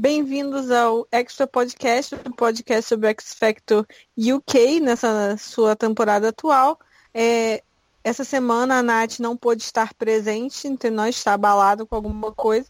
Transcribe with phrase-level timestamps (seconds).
[0.00, 6.80] Bem-vindos ao Extra Podcast, um podcast sobre X Factor UK nessa sua temporada atual.
[7.12, 7.62] É,
[8.02, 12.66] essa semana a Nath não pôde estar presente, entre nós está abalado com alguma coisa.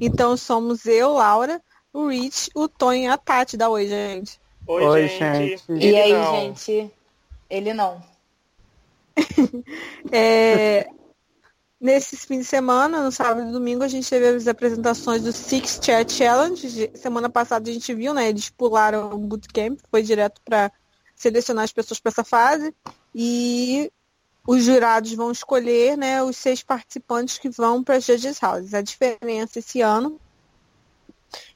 [0.00, 1.60] Então somos eu, Laura,
[1.92, 3.58] o Rich, o Tonho e a Tati.
[3.58, 4.40] Dá oi, gente.
[4.66, 5.62] Oi, oi gente.
[5.68, 5.86] gente.
[5.86, 6.34] E aí, não.
[6.34, 6.90] gente?
[7.50, 8.02] Ele não.
[10.10, 10.88] é,
[11.80, 15.80] Nesse fim de semana, no sábado e domingo, a gente teve as apresentações do Six
[15.82, 16.90] Chair Challenge.
[16.94, 18.28] Semana passada a gente viu, né?
[18.28, 20.70] Eles pularam o bootcamp, foi direto para
[21.16, 22.74] selecionar as pessoas para essa fase.
[23.14, 23.90] E
[24.46, 28.74] os jurados vão escolher né, os seis participantes que vão para as Judges Houses.
[28.74, 30.20] A diferença esse ano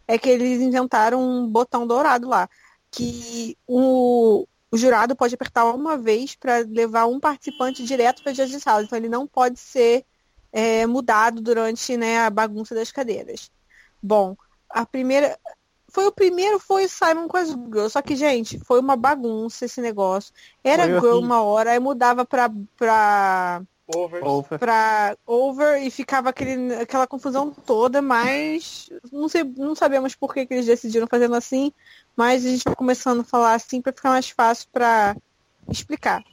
[0.08, 2.48] é que eles inventaram um botão dourado lá,
[2.90, 8.34] que o, o jurado pode apertar uma vez para levar um participante direto para a
[8.34, 8.84] Judges House.
[8.84, 10.04] Então ele não pode ser
[10.54, 13.50] é, mudado durante né, a bagunça das cadeiras.
[14.00, 14.36] Bom,
[14.70, 15.36] a primeira.
[15.88, 17.90] Foi o primeiro, foi o Simon com as girls.
[17.90, 20.32] Só que, gente, foi uma bagunça esse negócio.
[20.62, 22.48] Era foi girl uma hora, aí mudava pra.
[22.76, 24.58] pra over.
[24.58, 30.46] Pra over e ficava aquele, aquela confusão toda, mas não, sei, não sabemos por que,
[30.46, 31.72] que eles decidiram fazendo assim,
[32.16, 35.16] mas a gente vai começando a falar assim para ficar mais fácil para
[35.68, 36.24] explicar.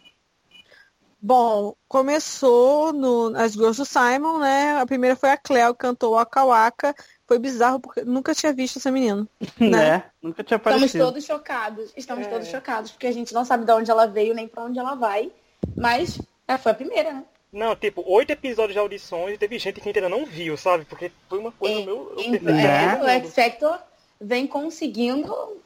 [1.22, 4.78] Bom, começou no, as Girls do Simon, né?
[4.80, 6.96] A primeira foi a Cleo, que cantou Waka Waka.
[7.28, 9.28] Foi bizarro, porque nunca tinha visto essa menina.
[9.60, 9.98] Né?
[9.98, 10.86] É, nunca tinha aparecido.
[10.88, 11.94] Estamos todos chocados.
[11.96, 12.30] Estamos é.
[12.30, 14.96] todos chocados, porque a gente não sabe de onde ela veio, nem para onde ela
[14.96, 15.32] vai.
[15.78, 17.24] Mas ela foi a primeira, né?
[17.54, 20.86] Não, tipo, oito episódios de audições e teve gente que ainda não viu, sabe?
[20.86, 22.16] Porque foi uma coisa e, meu.
[22.18, 23.78] é, o X Factor
[24.20, 25.62] vem conseguindo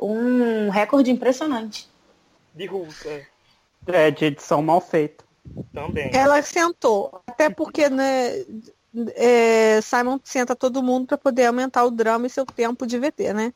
[0.00, 1.88] um recorde impressionante.
[2.54, 3.26] De russo, é.
[3.88, 5.24] É, de edição mal feita.
[5.72, 6.10] Também.
[6.12, 7.22] Ela sentou.
[7.26, 8.44] Até porque, né,
[9.16, 13.32] é, Simon senta todo mundo para poder aumentar o drama e seu tempo de VT,
[13.32, 13.52] né?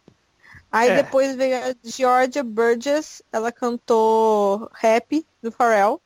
[0.70, 1.02] Aí é.
[1.02, 6.00] depois veio a Georgia Burgess, ela cantou Happy, do Pharrell.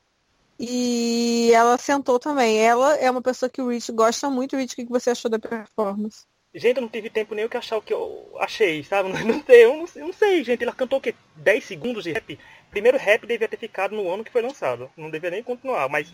[0.59, 2.59] E ela sentou também.
[2.59, 4.57] Ela é uma pessoa que o Rich gosta muito.
[4.57, 6.25] Rich, o que você achou da performance?
[6.55, 9.11] Gente, eu não tive tempo nem o que achar o que eu achei, sabe?
[9.13, 10.63] Não, não sei, eu não, eu não sei, gente.
[10.63, 11.15] Ela cantou o quê?
[11.37, 12.39] 10 segundos de rap?
[12.71, 14.91] Primeiro rap devia ter ficado no ano que foi lançado.
[14.97, 16.13] Não deveria nem continuar, mas.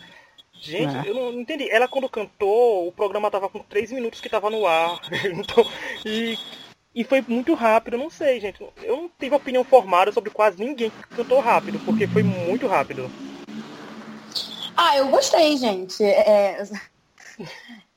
[0.61, 1.11] Gente, é.
[1.11, 1.69] eu não, não, entendi.
[1.71, 5.01] Ela quando cantou, o programa tava com 3 minutos que tava no ar.
[5.35, 5.67] então,
[6.05, 6.39] e,
[6.95, 8.63] e foi muito rápido, eu não sei, gente.
[8.83, 13.11] Eu não tive opinião formada sobre quase ninguém que cantou rápido, porque foi muito rápido.
[14.77, 16.03] Ah, eu gostei, gente.
[16.05, 16.63] É...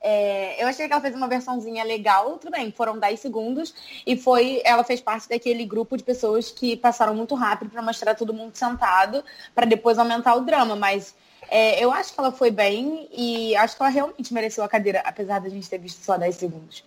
[0.08, 3.74] É, eu achei que ela fez uma versãozinha legal, tudo bem, foram 10 segundos
[4.06, 8.14] e foi, ela fez parte daquele grupo de pessoas que passaram muito rápido para mostrar
[8.14, 11.12] todo mundo sentado, para depois aumentar o drama, mas
[11.50, 15.00] é, eu acho que ela foi bem e acho que ela realmente mereceu a cadeira,
[15.04, 16.84] apesar da gente ter visto só 10 segundos.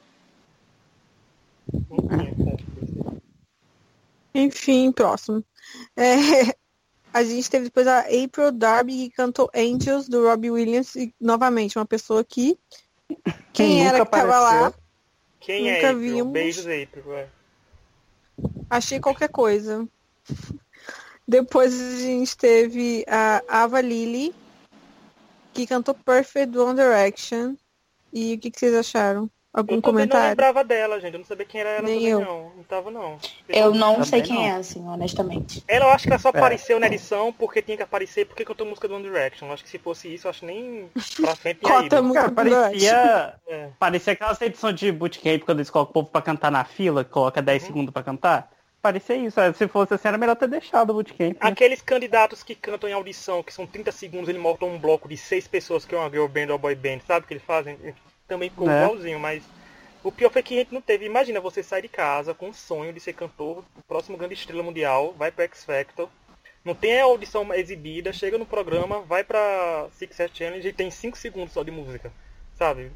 [4.34, 5.44] Enfim, próximo.
[5.98, 6.16] É,
[7.14, 11.78] a gente teve depois a April Darby que cantou Angels do Robbie Williams e novamente
[11.78, 12.58] uma pessoa que
[13.54, 14.32] quem, era que apareceu?
[14.32, 14.74] tava lá?
[15.40, 16.00] Quem Nunca é April?
[16.00, 16.34] vimos.
[16.34, 17.14] Beijos, April.
[17.14, 17.28] É.
[18.70, 19.88] Achei qualquer coisa.
[21.28, 24.34] Depois a gente teve a Ava Lily,
[25.54, 27.56] que cantou Perfect One Direction.
[28.12, 29.30] E o que, que vocês acharam?
[29.52, 30.18] Algum eu comentário?
[30.18, 31.14] Eu não lembrava dela, gente.
[31.14, 32.20] Eu não sabia quem era ela Nem também, eu.
[32.22, 32.52] não.
[32.56, 33.18] Não tava, não.
[33.48, 34.44] Eu não sei quem não.
[34.44, 35.64] é, assim, honestamente.
[35.68, 36.38] Ela, eu acho que ela só é.
[36.38, 39.48] apareceu na edição porque tinha que aparecer porque cantou música do One Direction.
[39.48, 40.90] Eu acho que se fosse isso, eu acho que nem
[41.20, 42.14] pra frente ia ido.
[42.14, 43.70] Cara, parecia, é.
[43.80, 47.42] parecia aquelas edições de bootcamp quando eles colocam o povo pra cantar na fila, coloca
[47.42, 47.68] 10 uhum.
[47.68, 48.52] segundos pra cantar.
[48.82, 49.40] Parecia isso.
[49.56, 51.34] Se fosse assim, era melhor ter deixado o bootcamp.
[51.34, 51.38] Né?
[51.40, 55.18] Aqueles candidatos que cantam em audição, que são 30 segundos, ele montam um bloco de
[55.18, 57.26] seis pessoas, que é uma girl band ou boy band, sabe?
[57.26, 57.78] Que eles fazem.
[58.30, 58.84] Também ficou é.
[58.84, 59.44] igualzinho, mas
[60.04, 61.06] o pior foi que a gente não teve.
[61.06, 64.64] Imagina você sair de casa com o sonho de ser cantor, o próximo grande estrela
[64.64, 66.08] mundial, vai para X Factor,
[66.64, 70.92] não tem a audição exibida, chega no programa, vai pra Six Set Challenge e tem
[70.92, 72.12] 5 segundos só de música.
[72.56, 72.92] Sabe?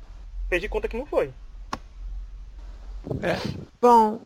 [0.48, 1.34] Fez de conta que não foi.
[3.22, 3.36] É.
[3.82, 4.22] Bom,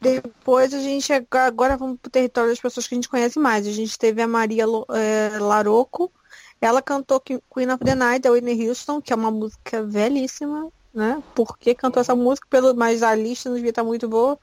[0.00, 3.66] depois a gente agora vamos pro território das pessoas que a gente conhece mais.
[3.66, 6.12] A gente teve a Maria é, Laroco.
[6.62, 11.20] Ela cantou Queen of the Night da Whitney Houston, que é uma música velhíssima, né?
[11.34, 14.38] Por que cantou essa música, pelo, mas a lista não devia estar muito boa.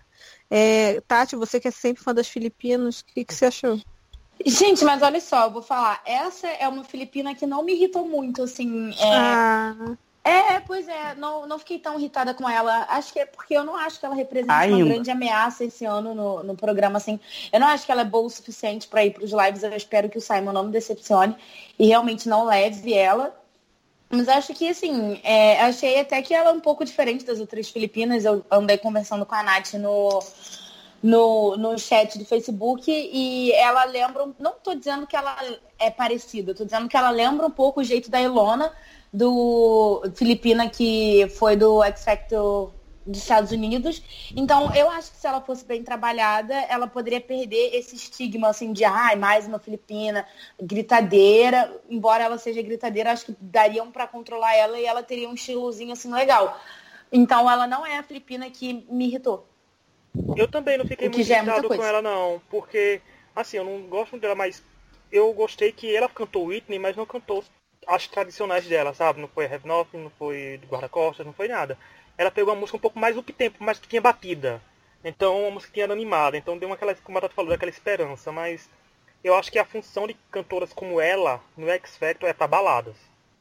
[0.49, 3.79] É, Tati, você que é sempre fã das Filipinas, o que, que você achou?
[4.45, 6.01] Gente, mas olha só, eu vou falar.
[6.05, 8.91] Essa é uma filipina que não me irritou muito, assim.
[8.99, 9.97] É, ah.
[10.23, 12.85] É pois é, não, não fiquei tão irritada com ela.
[12.89, 14.75] Acho que é porque eu não acho que ela representa Ainda.
[14.77, 17.19] uma grande ameaça esse ano no, no programa, assim.
[17.51, 19.63] Eu não acho que ela é boa o suficiente para ir para os lives.
[19.63, 21.35] Eu espero que o Simon não me decepcione
[21.77, 23.35] e realmente não leve ela.
[24.09, 27.69] Mas acho que, assim, é, achei até que ela é um pouco diferente das outras
[27.69, 28.25] filipinas.
[28.25, 30.19] Eu andei conversando com a Nath no,
[31.01, 35.37] no, no chat do Facebook e ela lembra, não estou dizendo que ela
[35.77, 38.73] é parecida, estou dizendo que ela lembra um pouco o jeito da Ilona,
[39.11, 42.71] do Filipina que foi do X Factor
[43.05, 44.01] dos Estados Unidos.
[44.35, 48.71] Então, eu acho que se ela fosse bem trabalhada, ela poderia perder esse estigma assim
[48.71, 50.25] de ai, ah, mais uma filipina,
[50.61, 51.81] gritadeira.
[51.89, 55.93] Embora ela seja gritadeira, acho que dariam para controlar ela e ela teria um estilozinho
[55.93, 56.59] assim legal.
[57.11, 59.47] Então, ela não é a filipina que me irritou.
[60.35, 63.01] Eu também não fiquei muito é irritado com ela não, porque
[63.35, 64.61] assim, eu não gosto dela, mas
[65.11, 67.43] eu gostei que ela cantou Whitney, mas não cantou
[67.89, 69.19] as tradicionais dela, sabe?
[69.19, 71.77] Não foi Have Nothing, não foi Guarda-Costas, não foi nada.
[72.17, 74.61] Ela pegou uma música um pouco mais up-tempo, mais que tinha batida.
[75.03, 76.37] Então, uma música que tinha animada.
[76.37, 78.31] Então, deu uma aquela, como a Tata falou, aquela esperança.
[78.31, 78.69] Mas
[79.23, 82.95] eu acho que a função de cantoras como ela no X Factor é para baladas.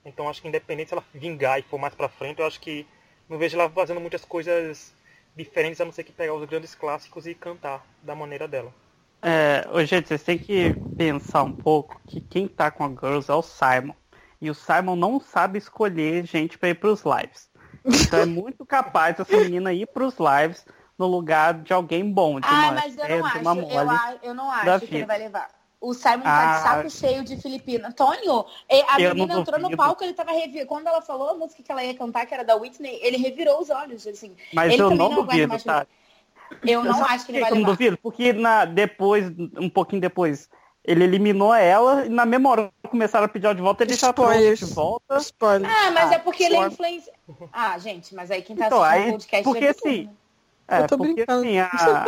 [0.05, 2.87] Então, acho que independente se ela vingar e for mais pra frente, eu acho que
[3.29, 4.95] não vejo ela fazendo muitas coisas
[5.37, 8.73] diferentes, a não ser que pegar os grandes clássicos e cantar da maneira dela.
[9.21, 13.35] É, gente, vocês têm que pensar um pouco que quem tá com a Girls é
[13.35, 13.95] o Simon.
[14.41, 17.49] E o Simon não sabe escolher gente para ir pros lives.
[17.85, 20.65] Então é muito capaz essa menina ir pros lives
[20.99, 22.41] no lugar de alguém bom.
[22.41, 24.13] De ah, uma mas eu não acho.
[24.13, 25.49] Eu, eu, não acho que ele vai levar.
[25.81, 27.89] O Simon ah, tá de ah, saco cheio de Filipina.
[27.89, 28.45] Antônio,
[28.89, 30.67] a menina entrou no palco, ele tava revirando.
[30.67, 33.61] Quando ela falou a música que ela ia cantar, que era da Whitney, ele revirou
[33.61, 34.37] os olhos, assim.
[34.53, 35.87] Mas ele eu não, não duvido, tá?
[36.65, 37.61] Eu não eu acho que ele vai levar.
[37.61, 40.51] Eu não duvido, porque na, depois, um pouquinho depois,
[40.89, 44.11] ele eliminou ela e na mesma hora começaram a pedir ela de volta, ele já
[44.11, 45.19] trouxe de volta.
[45.19, 45.71] Spoiler.
[45.71, 47.13] Ah, mas ah, é porque ele é influência.
[47.53, 50.11] Ah, gente, mas aí quem tá então, assistindo o podcast porque assim,
[50.67, 51.41] é, porque brincando.
[51.41, 52.07] assim, a,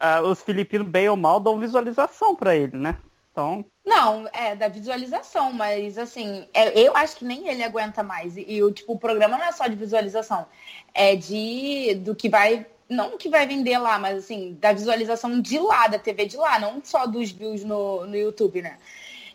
[0.00, 2.96] a, os filipinos bem ou mal dão visualização para ele, né?
[3.30, 3.64] Então.
[3.86, 8.36] Não, é da visualização, mas assim, é, eu acho que nem ele aguenta mais.
[8.36, 10.46] E, e o tipo, o programa não é só de visualização,
[10.92, 15.58] é de do que vai não que vai vender lá, mas assim, da visualização de
[15.58, 18.78] lá, da TV de lá, não só dos views no, no YouTube, né?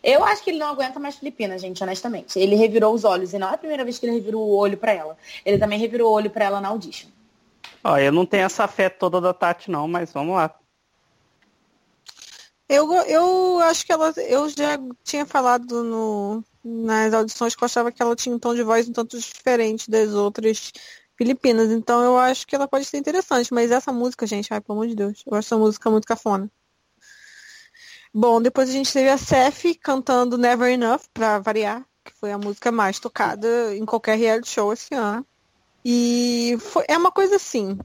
[0.02, 2.38] Eu acho que ele não aguenta mais Filipina, gente, honestamente.
[2.38, 4.76] Ele revirou os olhos, e não é a primeira vez que ele revirou o olho
[4.76, 5.16] para ela.
[5.46, 7.08] Ele também revirou o olho para ela na audition.
[7.82, 10.54] Ó, eu não tenho essa fé toda da Tati, não, mas vamos lá.
[12.68, 14.12] Eu, eu acho que ela.
[14.16, 18.54] Eu já tinha falado no, nas audições que eu achava que ela tinha um tom
[18.54, 20.72] de voz um tanto diferente das outras
[21.16, 21.70] Filipinas.
[21.70, 23.52] Então eu acho que ela pode ser interessante.
[23.52, 26.50] Mas essa música, gente, ai, pelo amor de Deus, eu acho essa música muito cafona.
[28.12, 32.38] Bom, depois a gente teve a Seth cantando Never Enough, pra variar, que foi a
[32.38, 35.26] música mais tocada em qualquer reality show esse ano.
[35.84, 37.76] E foi, é uma coisa assim.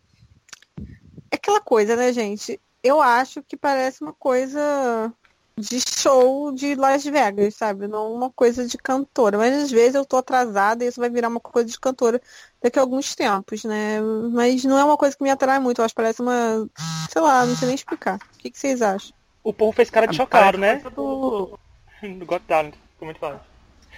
[1.31, 2.61] É aquela coisa, né, gente?
[2.83, 5.11] Eu acho que parece uma coisa
[5.59, 7.88] de show de Las Vegas, sabe?
[7.88, 9.38] Não uma coisa de cantora.
[9.38, 12.21] Mas às vezes eu tô atrasada e isso vai virar uma coisa de cantora
[12.61, 14.00] daqui a alguns tempos, né?
[14.31, 15.79] Mas não é uma coisa que me atrai muito.
[15.79, 16.67] Eu acho que parece uma.
[17.09, 18.15] Sei lá, não sei nem explicar.
[18.15, 19.13] O que, que vocês acham?
[19.44, 20.81] O povo fez cara de chocado, né?
[20.95, 21.57] Do...
[22.01, 23.45] do Got Talent, como gente fala.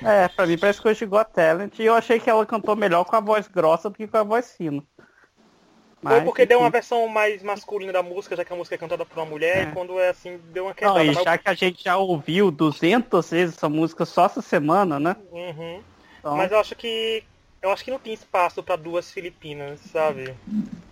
[0.03, 1.77] É, pra mim parece coisa de Got Talent.
[1.79, 4.23] E eu achei que ela cantou melhor com a voz grossa do que com a
[4.23, 4.83] voz fina.
[6.01, 6.49] Mas, Ou porque enfim.
[6.49, 9.25] deu uma versão mais masculina da música, já que a música é cantada por uma
[9.25, 9.71] mulher, é.
[9.71, 11.03] quando é assim, deu uma quebrada.
[11.03, 14.99] Não, e já que a gente já ouviu 200 vezes essa música só essa semana,
[14.99, 15.15] né?
[15.31, 15.81] Uhum.
[16.19, 16.35] Então...
[16.35, 17.23] Mas eu acho que
[17.61, 20.33] eu acho que não tinha espaço para duas filipinas, sabe?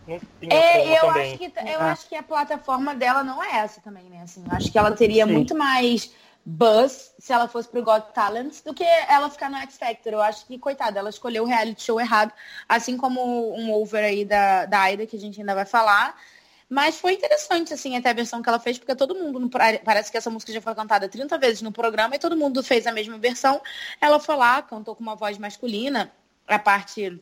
[0.08, 1.30] Não tinha é, eu também.
[1.34, 1.92] Acho que, eu ah.
[1.92, 4.22] acho que a plataforma dela não é essa também, né?
[4.24, 5.32] Assim, eu acho que ela teria Sim.
[5.32, 6.14] muito mais
[6.50, 10.14] buzz se ela fosse pro Got Talent do que ela ficar no X Factor.
[10.14, 12.34] Eu acho que, coitada, ela escolheu o reality show errado,
[12.68, 13.22] assim como
[13.56, 16.20] um over aí da, da Aida, que a gente ainda vai falar.
[16.68, 19.50] Mas foi interessante, assim, até a versão que ela fez, porque todo mundo,
[19.84, 22.86] parece que essa música já foi cantada 30 vezes no programa e todo mundo fez
[22.86, 23.62] a mesma versão.
[24.00, 26.12] Ela foi lá, cantou com uma voz masculina,
[26.48, 27.20] a parte,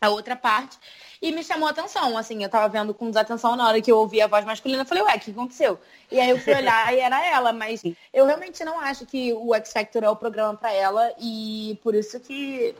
[0.00, 0.78] a outra parte.
[1.22, 3.98] E me chamou a atenção, assim, eu tava vendo com desatenção na hora que eu
[3.98, 5.78] ouvi a voz masculina, eu falei, ué, o que aconteceu?
[6.10, 9.54] E aí eu fui olhar e era ela, mas eu realmente não acho que o
[9.54, 12.74] X Factor é o programa para ela e por isso que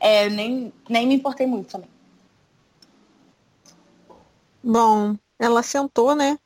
[0.00, 1.90] é, nem, nem me importei muito também.
[4.62, 6.36] Bom, ela sentou, né?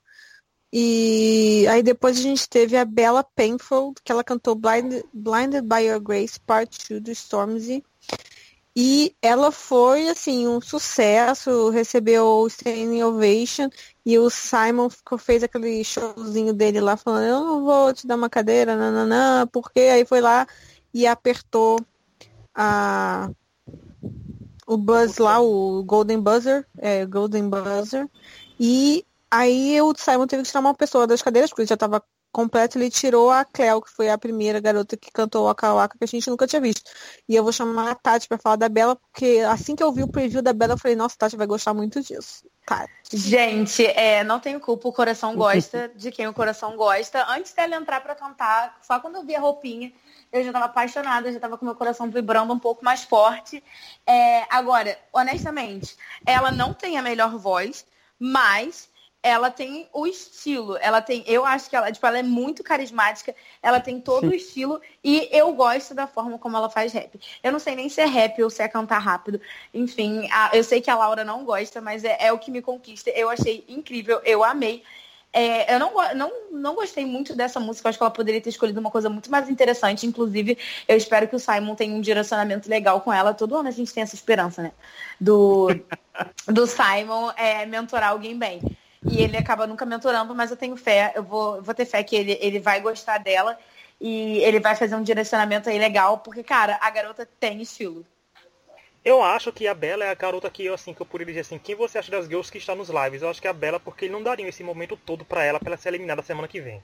[0.70, 5.86] E aí depois a gente teve a Bella Painful, que ela cantou Blind, Blinded by
[5.86, 7.82] Your Grace, Part 2 do Stormzy.
[8.74, 13.68] E ela foi, assim, um sucesso, recebeu o Standing Ovation
[14.04, 18.16] e o Simon ficou, fez aquele showzinho dele lá falando, eu não vou te dar
[18.16, 20.46] uma cadeira, nananã, porque aí foi lá
[20.92, 21.78] e apertou
[22.54, 23.30] a
[24.66, 28.08] o buzz lá, o Golden Buzzer, é, Golden Buzzer,
[28.58, 32.02] e aí o Simon teve que tirar uma pessoa das cadeiras, porque ele já estava
[32.32, 36.04] completo, ele tirou a Cleo, que foi a primeira garota que cantou Waka Waka, que
[36.04, 36.90] a gente nunca tinha visto.
[37.28, 40.02] E eu vou chamar a Tati para falar da Bela, porque assim que eu vi
[40.02, 42.44] o preview da Bela, eu falei, nossa, Tati vai gostar muito disso.
[42.64, 42.90] Tati.
[43.12, 47.24] Gente, é, não tenho culpa, o coração gosta de quem o coração gosta.
[47.28, 49.92] Antes dela entrar para cantar, só quando eu vi a roupinha,
[50.32, 53.62] eu já estava apaixonada, já estava com meu coração vibrando um pouco mais forte.
[54.06, 57.84] É, agora, honestamente, ela não tem a melhor voz,
[58.18, 58.88] mas
[59.22, 60.76] ela tem o estilo.
[60.80, 64.28] Ela tem, eu acho que ela, tipo, ela é muito carismática, ela tem todo Sim.
[64.28, 67.18] o estilo e eu gosto da forma como ela faz rap.
[67.42, 69.40] Eu não sei nem se é rap ou se é cantar rápido.
[69.72, 72.60] Enfim, a, eu sei que a Laura não gosta, mas é, é, o que me
[72.60, 73.10] conquista.
[73.10, 74.82] Eu achei incrível, eu amei.
[75.34, 78.78] É, eu não, não, não gostei muito dessa música, acho que ela poderia ter escolhido
[78.78, 80.04] uma coisa muito mais interessante.
[80.04, 83.32] Inclusive, eu espero que o Simon tenha um direcionamento legal com ela.
[83.32, 84.72] Todo ano a gente tem essa esperança, né?
[85.20, 85.68] Do,
[86.46, 88.60] do Simon é, mentorar alguém bem
[89.04, 92.14] e ele acaba nunca mentorando, mas eu tenho fé, eu vou, vou ter fé que
[92.14, 93.58] ele, ele vai gostar dela
[94.00, 98.04] e ele vai fazer um direcionamento aí legal, porque, cara, a garota tem estilo.
[99.04, 101.40] Eu acho que a Bela é a garota que eu, assim, que eu poderia dizer
[101.40, 103.22] assim, quem você acha das girls que está nos lives?
[103.22, 105.58] Eu acho que é a Bela, porque ele não daria esse momento todo para ela,
[105.58, 106.80] pra ela ser eliminada semana que vem.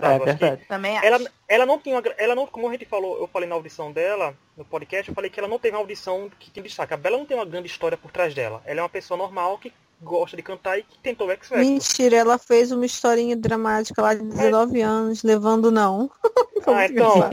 [0.00, 0.64] É, verdade.
[0.66, 1.28] Também ela, acho.
[1.46, 4.64] ela não tinha ela não, como a gente falou, eu falei na audição dela, no
[4.64, 6.94] podcast, eu falei que ela não teve uma audição que tem destaque.
[6.94, 8.62] A Bela não tem uma grande história por trás dela.
[8.64, 11.64] Ela é uma pessoa normal que gosta de cantar e que tentou o X Factor.
[11.64, 14.82] Mentira, ela fez uma historinha dramática lá de 19 é.
[14.82, 16.10] anos, levando não.
[16.66, 17.30] ah, então.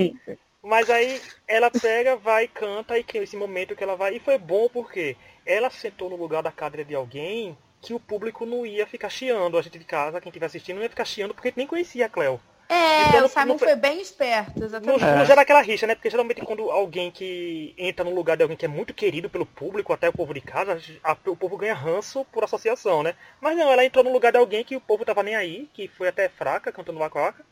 [0.61, 4.15] Mas aí ela pega, vai, canta e cria esse momento que ela vai.
[4.15, 8.45] E foi bom porque ela sentou no lugar da cadeira de alguém que o público
[8.45, 9.57] não ia ficar chiando.
[9.57, 12.09] A gente de casa, quem estiver assistindo, não ia ficar chiando porque nem conhecia a
[12.09, 12.39] Cleo.
[12.71, 15.01] É, então, o Simon foi bem esperto, exatamente.
[15.01, 15.95] Não, não gera aquela rixa, né?
[15.95, 19.43] Porque geralmente quando alguém que entra no lugar de alguém que é muito querido pelo
[19.43, 23.15] público, até o povo de casa, a, o povo ganha ranço por associação, né?
[23.41, 25.88] Mas não, ela entrou no lugar de alguém que o povo tava nem aí, que
[25.88, 27.45] foi até fraca, cantando Waka Waka.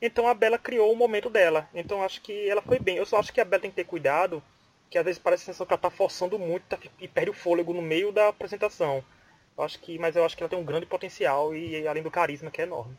[0.00, 1.68] Então a Bela criou o momento dela.
[1.74, 2.96] Então acho que ela foi bem.
[2.96, 4.40] Eu só acho que a Bela tem que ter cuidado,
[4.88, 7.34] que às vezes parece a sensação que ela tá forçando muito tá, e perde o
[7.34, 9.02] fôlego no meio da apresentação.
[9.58, 12.10] Eu acho que, mas eu acho que ela tem um grande potencial e além do
[12.10, 12.96] carisma que é enorme.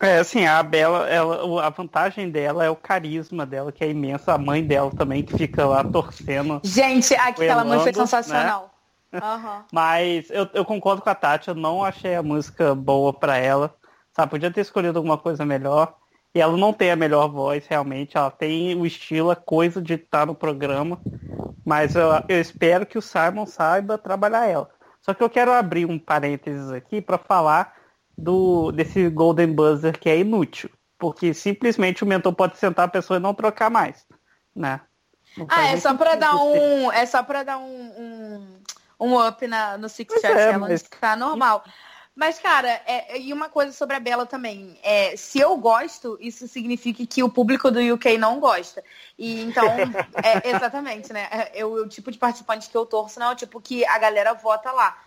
[0.00, 4.30] É, assim, a Bela, ela, a vantagem dela é o carisma dela, que é imenso.
[4.30, 6.60] A mãe dela também, que fica lá torcendo.
[6.62, 8.70] Gente, aquela mãe foi sensacional.
[9.10, 9.20] Né?
[9.20, 9.62] Uhum.
[9.72, 13.74] Mas eu, eu concordo com a Tati, eu não achei a música boa pra ela.
[14.12, 15.94] Sabe, podia ter escolhido alguma coisa melhor.
[16.34, 18.16] E ela não tem a melhor voz, realmente.
[18.16, 21.00] Ela tem o estilo, a coisa de estar no programa.
[21.64, 24.70] Mas eu, eu espero que o Simon saiba trabalhar ela.
[25.02, 27.77] Só que eu quero abrir um parênteses aqui para falar
[28.18, 30.68] do desse Golden Buzzer que é inútil.
[30.98, 34.04] Porque simplesmente o mentor pode sentar a pessoa e não trocar mais.
[34.54, 34.80] Né?
[35.48, 36.90] ah, é só para dar um.
[36.90, 38.62] É só para dar um, um,
[38.98, 40.82] um, up na, no Six Shot é, Challenge, mas...
[40.82, 41.62] que tá normal.
[42.16, 44.76] Mas, cara, é, e uma coisa sobre a Bela também.
[44.82, 48.82] É, se eu gosto, isso significa que o público do UK não gosta.
[49.16, 49.64] E então,
[50.24, 51.28] é, exatamente, né?
[51.30, 53.96] É, eu, o tipo de participante que eu torço não é o tipo que a
[53.98, 54.98] galera vota lá.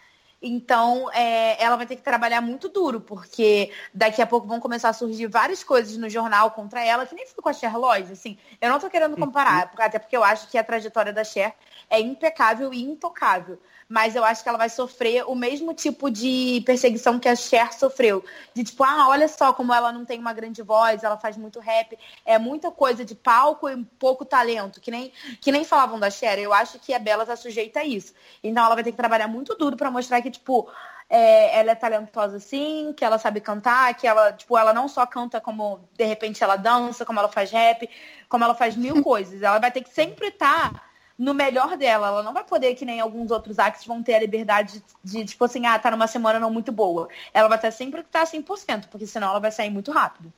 [0.42, 4.90] Então, é, ela vai ter que trabalhar muito duro, porque daqui a pouco vão começar
[4.90, 8.12] a surgir várias coisas no jornal contra ela, que nem foi com a Cher Lloyd,
[8.12, 8.38] assim.
[8.60, 9.86] Eu não tô querendo comparar, uhum.
[9.86, 11.54] até porque eu acho que a trajetória da Cher
[11.92, 13.60] é impecável e intocável
[13.92, 17.74] mas eu acho que ela vai sofrer o mesmo tipo de perseguição que a Cher
[17.74, 18.24] sofreu.
[18.54, 21.60] De tipo, ah, olha só como ela não tem uma grande voz, ela faz muito
[21.60, 26.10] rap, é muita coisa de palco e pouco talento, que nem, que nem falavam da
[26.10, 26.40] Cher.
[26.40, 28.14] Eu acho que a Bela tá sujeita a isso.
[28.42, 30.72] Então ela vai ter que trabalhar muito duro para mostrar que, tipo,
[31.10, 35.06] é, ela é talentosa sim, que ela sabe cantar, que ela, tipo, ela não só
[35.06, 37.90] canta como de repente ela dança, como ela faz rap,
[38.30, 39.42] como ela faz mil coisas.
[39.42, 40.72] Ela vai ter que sempre estar.
[40.72, 40.91] Tá
[41.22, 42.08] no melhor dela.
[42.08, 45.26] Ela não vai poder, que nem alguns outros acts, vão ter a liberdade de, de,
[45.26, 47.08] tipo assim, ah, tá numa semana não muito boa.
[47.32, 50.34] Ela vai ter sempre que estar tá 100%, porque senão ela vai sair muito rápido.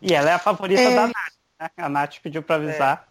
[0.00, 0.94] E ela é a favorita é...
[0.94, 1.68] da Nath, né?
[1.76, 3.08] A Nath pediu pra avisar.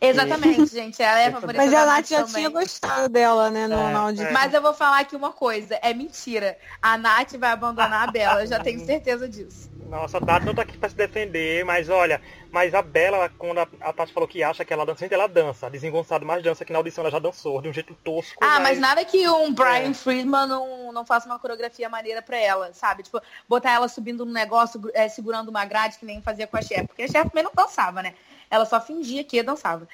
[0.00, 0.08] É.
[0.08, 1.00] Exatamente, gente.
[1.00, 2.34] Ela é a favorita Mas a Nath já também.
[2.34, 4.32] tinha gostado dela, né, no, é, é.
[4.32, 5.78] Mas eu vou falar aqui uma coisa.
[5.80, 6.58] É mentira.
[6.82, 8.42] A Nath vai abandonar a Bela.
[8.42, 9.70] Eu já tenho certeza disso.
[9.94, 12.20] Nossa, a Tati não tá aqui pra se defender, mas olha,
[12.50, 15.70] mas a Bela, quando a, a Tati falou que acha que ela dança, ela dança.
[15.70, 18.36] Desengonçado mais dança que na audição ela já dançou, de um jeito tosco.
[18.42, 19.94] Ah, mas, mas nada que um Brian é.
[19.94, 23.04] Friedman não, não faça uma coreografia maneira pra ela, sabe?
[23.04, 26.62] Tipo, botar ela subindo no negócio, é, segurando uma grade que nem fazia com a
[26.62, 26.88] chefe.
[26.88, 28.14] Porque a chefe também não dançava, né?
[28.50, 29.88] Ela só fingia que dançava.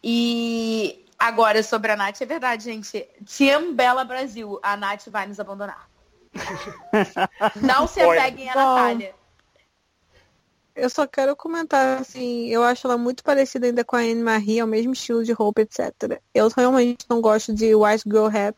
[0.00, 3.04] E agora, sobre a Nath, é verdade, gente.
[3.36, 5.90] Team Bela Brasil, a Nath vai nos abandonar.
[7.60, 9.19] não se apeguem à Natália.
[10.80, 14.58] Eu só quero comentar, assim, eu acho ela muito parecida ainda com a Anne Marie,
[14.60, 16.20] é o mesmo estilo de roupa, etc.
[16.34, 18.56] Eu realmente não gosto de White Girl Rap.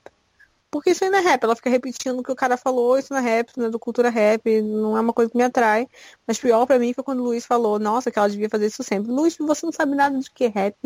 [0.73, 1.45] porque isso ainda é rap.
[1.45, 3.71] Ela fica repetindo o que o cara falou, isso não é rap, isso não é
[3.71, 5.87] do cultura rap, não é uma coisa que me atrai.
[6.27, 8.83] Mas pior pra mim foi quando o Luiz falou, nossa, que ela devia fazer isso
[8.83, 9.13] sempre.
[9.13, 10.77] Luiz, você não sabe nada de que é rap.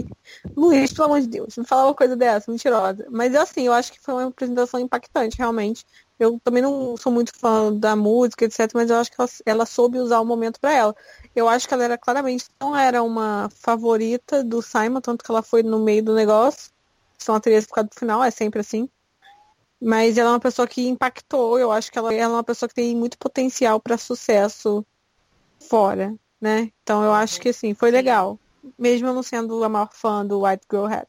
[0.57, 3.07] Luiz, pelo amor de Deus, não fala uma coisa dessa, mentirosa.
[3.11, 5.85] Mas assim, eu acho que foi uma apresentação impactante, realmente.
[6.19, 9.67] Eu também não sou muito fã da música, etc, mas eu acho que ela, ela
[9.67, 10.97] soube usar o momento para ela.
[11.35, 15.43] Eu acho que ela era claramente não era uma favorita do Simon, tanto que ela
[15.43, 16.71] foi no meio do negócio.
[17.19, 18.89] São atrizes por causa do final, é sempre assim.
[19.81, 22.69] Mas ela é uma pessoa que impactou, eu acho que ela, ela é uma pessoa
[22.69, 24.85] que tem muito potencial para sucesso
[25.69, 26.73] fora, né?
[26.83, 28.39] Então eu acho que assim, foi legal.
[28.79, 31.09] Mesmo eu não sendo a maior fã do White Girl Rap.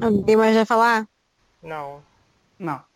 [0.00, 1.06] Alguém mais vai falar?
[1.62, 2.02] Não.
[2.58, 2.91] Não.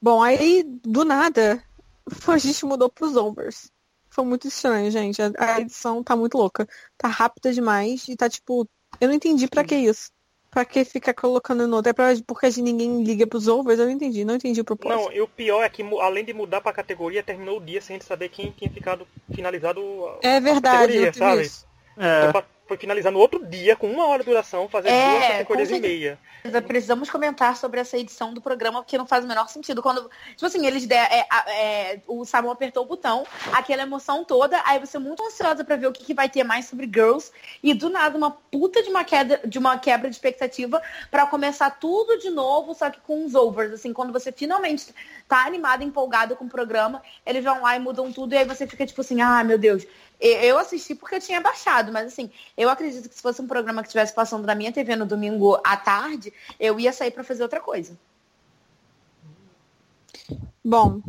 [0.00, 1.62] Bom, aí do nada
[2.28, 3.70] a gente mudou pros overs.
[4.08, 5.20] Foi muito estranho, gente.
[5.20, 6.66] A, a edição tá muito louca.
[6.96, 8.66] Tá rápida demais e tá tipo.
[9.00, 10.10] Eu não entendi pra que isso.
[10.50, 11.90] Pra que ficar colocando no outro?
[11.90, 13.78] É pra, porque ninguém liga pros overs?
[13.78, 15.04] Eu não entendi, não entendi o propósito.
[15.04, 18.00] Não, e o pior é que além de mudar pra categoria, terminou o dia sem
[18.00, 19.82] saber quem tinha ficado finalizado
[20.22, 21.42] É verdade, categoria, sabe?
[21.42, 21.66] Isso.
[21.98, 22.28] É.
[22.28, 25.70] Então, foi finalizar no outro dia, com uma hora de duração, fazer É, duas categorias
[25.70, 26.18] e meia.
[26.66, 29.82] Precisamos comentar sobre essa edição do programa, porque não faz o menor sentido.
[29.82, 34.60] Quando, tipo assim, eles der, é, é, o Simon apertou o botão, aquela emoção toda,
[34.64, 37.30] aí você é muito ansiosa pra ver o que, que vai ter mais sobre Girls,
[37.62, 40.80] e do nada uma puta de uma queda, de uma quebra de expectativa
[41.10, 44.94] pra começar tudo de novo, só que com os overs, assim, quando você finalmente
[45.28, 48.66] tá animado, empolgado com o programa, eles vão lá e mudam tudo, e aí você
[48.66, 49.84] fica tipo assim, ah, meu Deus.
[50.20, 53.82] Eu assisti porque eu tinha baixado, mas assim, eu acredito que se fosse um programa
[53.82, 57.42] que estivesse passando na minha TV no domingo à tarde, eu ia sair pra fazer
[57.42, 57.98] outra coisa.
[60.64, 61.00] Bom,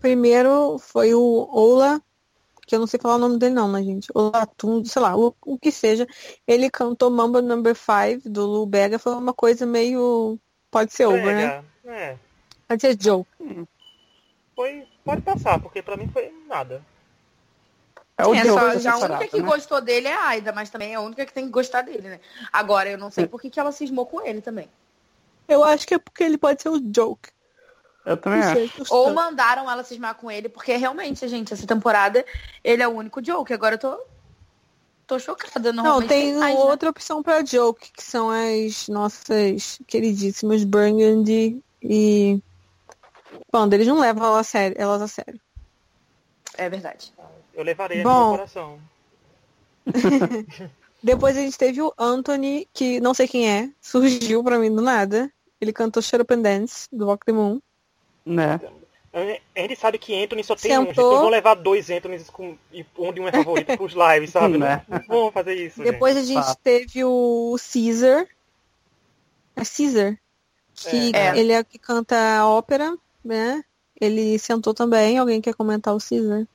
[0.00, 2.02] primeiro foi o Ola,
[2.66, 4.08] que eu não sei falar o nome dele não, né, gente?
[4.14, 6.06] Olatum, sei lá, o, o que seja.
[6.46, 10.38] Ele cantou Mamba Number 5 do Lu Bega, foi uma coisa meio.
[10.70, 11.64] Pode ser over, né?
[11.84, 12.16] É,
[12.68, 13.28] Pode ser joke.
[14.54, 16.84] foi, pode passar, porque pra mim foi nada.
[18.20, 19.48] É o É, só, já a única que né?
[19.48, 22.08] gostou dele é a Aida, mas também é a única que tem que gostar dele,
[22.08, 22.20] né?
[22.52, 24.68] Agora, eu não sei por que, que ela cismou com ele também.
[25.48, 27.30] Eu acho que é porque ele pode ser o joke.
[28.04, 28.54] Eu também Não acho.
[28.56, 32.24] sei, Ou mandaram ela cismar com ele, porque realmente, gente, essa temporada
[32.62, 33.52] ele é o único joke.
[33.52, 34.00] Agora eu tô.
[35.06, 35.72] Tô chocada.
[35.72, 36.64] Não, tem mais, né?
[36.64, 42.40] outra opção pra joke, que são as nossas queridíssimas Burgundy e.
[43.50, 44.76] Quando eles não levam elas a sério.
[44.78, 45.40] Elas a sério.
[46.56, 47.12] É verdade.
[47.60, 48.30] Eu levarei Bom.
[48.30, 48.78] no coração.
[51.02, 54.80] Depois a gente teve o Anthony, que não sei quem é, surgiu pra mim do
[54.80, 55.30] nada.
[55.60, 57.60] Ele cantou Shut Up and Dance, do Walk the Moon.
[58.24, 58.58] Né?
[59.12, 60.94] A gente sabe que Anthony só tem um, gente.
[60.94, 61.12] Sentou.
[61.12, 64.56] Não vão levar dois Anthonys com, e onde um é favorito pros lives, sabe?
[64.56, 64.82] Né?
[65.06, 66.56] Vão fazer isso, Depois a gente Tá.
[66.62, 68.26] teve o Caesar.
[69.54, 70.18] É Caesar?
[70.74, 71.36] Que É.
[71.38, 73.62] ele é o que canta ópera, né?
[74.00, 75.18] Ele sentou também.
[75.18, 76.46] Alguém quer comentar o Caesar?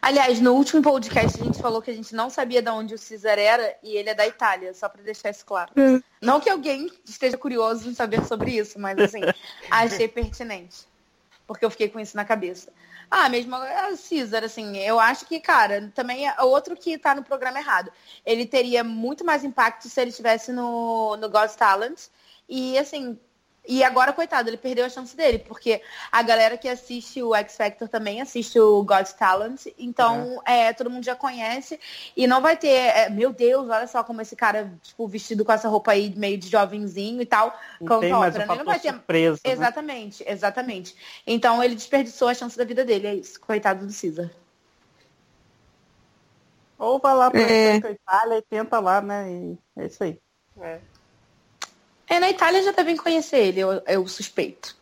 [0.00, 2.98] Aliás, no último podcast a gente falou que a gente não sabia de onde o
[2.98, 5.72] Cesar era e ele é da Itália, só pra deixar isso claro.
[5.76, 6.00] É.
[6.20, 9.20] Não que alguém esteja curioso em saber sobre isso, mas assim,
[9.70, 10.86] achei pertinente.
[11.46, 12.72] Porque eu fiquei com isso na cabeça.
[13.10, 17.22] Ah, mesmo é, Cesar, assim, eu acho que, cara, também é outro que tá no
[17.22, 17.92] programa errado.
[18.24, 22.00] Ele teria muito mais impacto se ele estivesse no, no God's Talent.
[22.48, 23.18] E assim,
[23.66, 25.80] e agora, coitado, ele perdeu a chance dele, porque
[26.12, 30.90] a galera que assiste o X Factor também assiste o God's Talent, então é, todo
[30.90, 31.80] mundo já conhece
[32.16, 35.52] e não vai ter, é, meu Deus, olha só como esse cara, tipo, vestido com
[35.52, 38.44] essa roupa aí meio de jovenzinho e tal, Não canta tem ópera.
[38.44, 39.40] Ele não vai ter surpresa.
[39.44, 39.52] né?
[39.52, 40.96] Exatamente, exatamente.
[41.26, 43.40] Então ele desperdiçou a chance da vida dele, é isso.
[43.40, 44.30] Coitado do Caesar.
[46.78, 47.76] Ou vai lá pra É.
[47.76, 49.30] Itália e tenta lá, né?
[49.30, 50.20] E é isso aí.
[50.60, 50.80] É.
[52.14, 54.76] É, na Itália já devem conhecer ele, eu, eu suspeito.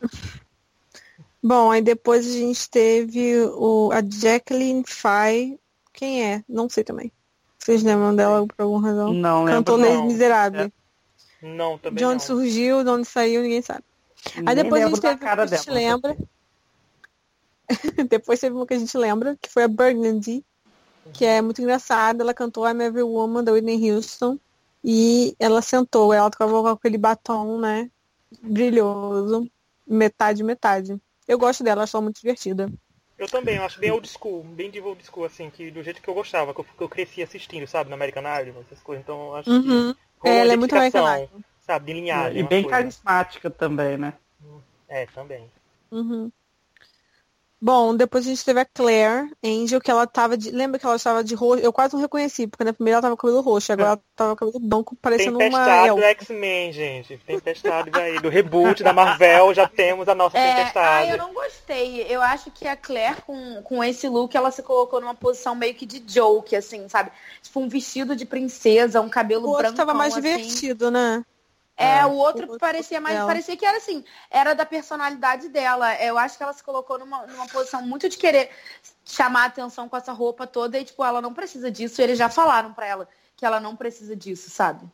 [1.42, 5.58] Bom, aí depois a gente teve o, a Jacqueline Fay.
[5.92, 6.44] Quem é?
[6.48, 7.10] Não sei também.
[7.58, 9.12] Vocês lembram dela por alguma razão?
[9.14, 9.58] Não lembro.
[9.60, 9.88] Cantou não.
[9.88, 10.70] Les Miserables.
[11.40, 12.20] Não, também De onde não.
[12.20, 13.82] surgiu, de onde saiu, ninguém sabe.
[14.36, 15.78] Aí Nem depois a lembro gente da teve cara uma que a gente dela.
[15.78, 16.16] lembra.
[18.08, 20.44] depois teve uma que a gente lembra, que foi a Burgundy,
[21.12, 22.22] que é muito engraçada.
[22.22, 24.38] Ela cantou I'm Every Woman da Whitney Houston.
[24.84, 27.90] E ela sentou, ela tocava com aquele batom, né?
[28.42, 29.48] Brilhoso.
[29.86, 30.96] Metade, metade.
[31.28, 32.70] Eu gosto dela, acho ela muito divertida.
[33.18, 36.02] Eu também, eu acho bem old school, bem de old school, assim, que do jeito
[36.02, 39.02] que eu gostava, que eu, que eu cresci assistindo, sabe, na American Idol, essas coisas,
[39.04, 39.94] então eu acho Uhum.
[39.94, 41.40] que rolou Ela é muito American Idol.
[41.60, 42.40] Sabe, de linhagem.
[42.40, 42.78] E bem coisa.
[42.78, 44.14] carismática também, né?
[44.88, 45.48] É, também.
[45.92, 46.32] Uhum.
[47.64, 50.50] Bom, depois a gente teve a Claire Angel, que ela tava de.
[50.50, 51.62] Lembra que ela estava de roxo?
[51.62, 54.30] Eu quase não reconheci, porque na primeira ela tava com cabelo roxo, agora ela tava
[54.34, 56.00] com cabelo branco, parecendo Tempestade uma.
[56.00, 57.16] do X-Men, gente.
[57.24, 61.08] Tempestade aí, do reboot da Marvel, já temos a nossa É, Tempestade.
[61.08, 62.02] ah, eu não gostei.
[62.08, 65.74] Eu acho que a Claire, com, com esse look, ela se colocou numa posição meio
[65.76, 67.12] que de joke, assim, sabe?
[67.40, 69.76] Tipo, um vestido de princesa, um cabelo O outro branco.
[69.76, 70.20] tava mais assim.
[70.20, 71.24] divertido, né?
[71.82, 72.06] É, É.
[72.06, 73.14] o outro O parecia mais.
[73.16, 73.26] dela.
[73.26, 75.94] Parecia que era assim, era da personalidade dela.
[76.02, 78.50] Eu acho que ela se colocou numa, numa posição muito de querer
[79.04, 82.00] chamar a atenção com essa roupa toda e, tipo, ela não precisa disso.
[82.00, 84.86] E eles já falaram pra ela que ela não precisa disso, sabe?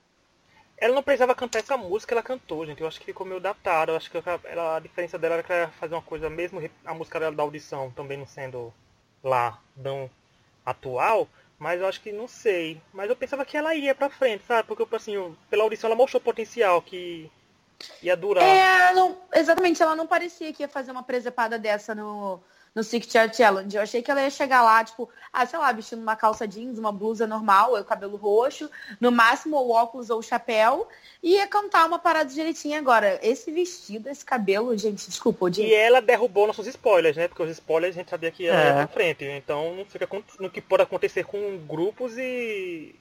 [0.81, 2.81] Ela não precisava cantar essa música, ela cantou, gente.
[2.81, 3.91] Eu acho que ficou meio datado.
[3.93, 6.63] Eu acho que ela- a diferença dela era que ela ia fazer uma coisa, mesmo
[6.85, 8.73] a música dela da audição também não sendo
[9.23, 10.09] lá tão
[10.65, 11.27] atual.
[11.59, 12.81] Mas eu acho que não sei.
[12.93, 14.69] Mas eu pensava que ela ia pra frente, sabe?
[14.69, 17.31] Porque, assim, eu- pela audição ela mostrou potencial que
[18.03, 18.45] ia durar.
[18.45, 22.41] É, não, exatamente, ela não parecia que ia fazer uma presepada dessa no,
[22.79, 23.75] no Six Chair Challenge.
[23.77, 26.79] Eu achei que ela ia chegar lá, tipo, ah, sei lá, vestindo uma calça jeans,
[26.79, 30.87] uma blusa normal, o cabelo roxo, no máximo o óculos ou o chapéu,
[31.21, 32.79] e ia cantar uma parada direitinho.
[32.79, 35.77] Agora, esse vestido, esse cabelo, gente, desculpa, o E dia.
[35.77, 37.27] ela derrubou nossos spoilers, né?
[37.27, 38.73] Porque os spoilers a gente sabia que ia É.
[38.75, 39.25] pra frente.
[39.25, 42.95] Então não fica com- no que pode acontecer com grupos e,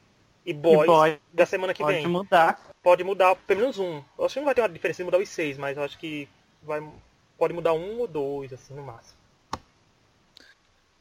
[0.44, 2.08] e E boys boy, da semana que pode vem.
[2.08, 2.60] mudar.
[2.82, 4.02] Pode mudar pelo menos um.
[4.18, 6.00] Eu acho que não vai ter uma diferença de mudar os seis, mas eu acho
[6.00, 6.28] que
[6.64, 6.82] vai,
[7.38, 9.17] pode mudar um ou dois, assim, no máximo.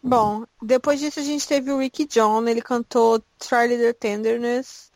[0.06, 4.92] Bom, depois disso a gente teve o Ricky John, ele cantou Try the Tenderness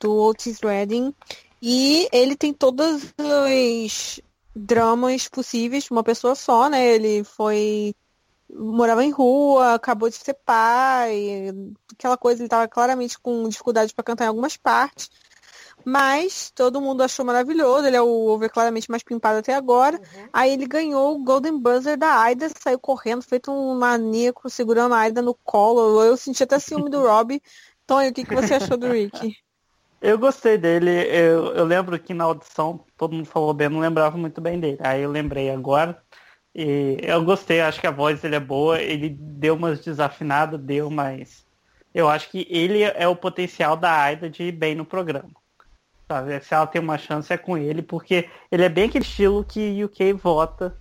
[0.00, 1.14] do Otis Redding
[1.62, 4.20] e ele tem todos os
[4.56, 6.84] dramas possíveis de uma pessoa só, né?
[6.84, 7.94] Ele foi
[8.52, 11.54] morava em rua, acabou de ser pai,
[11.92, 15.08] aquela coisa, ele tava claramente com dificuldade para cantar em algumas partes.
[15.90, 19.98] Mas todo mundo achou maravilhoso, ele é o over claramente mais pimpado até agora.
[20.30, 24.98] Aí ele ganhou o Golden Buzzer da Aida, saiu correndo, feito um maníaco, segurando a
[24.98, 26.04] Aida no colo.
[26.04, 27.40] Eu senti até ciúme do Rob.
[27.88, 29.34] Tony, o que, que você achou do Rick?
[29.98, 30.90] Eu gostei dele.
[30.90, 34.60] Eu, eu lembro que na audição todo mundo falou bem, eu não lembrava muito bem
[34.60, 34.76] dele.
[34.80, 36.02] Aí eu lembrei agora.
[36.54, 38.78] E eu gostei, acho que a voz dele é boa.
[38.78, 41.46] Ele deu umas desafinadas, deu, mas
[41.94, 45.30] eu acho que ele é o potencial da Aida de ir bem no programa.
[46.08, 46.40] Sabe?
[46.40, 49.84] Se ela tem uma chance é com ele, porque ele é bem aquele estilo que
[49.84, 50.74] UK vota.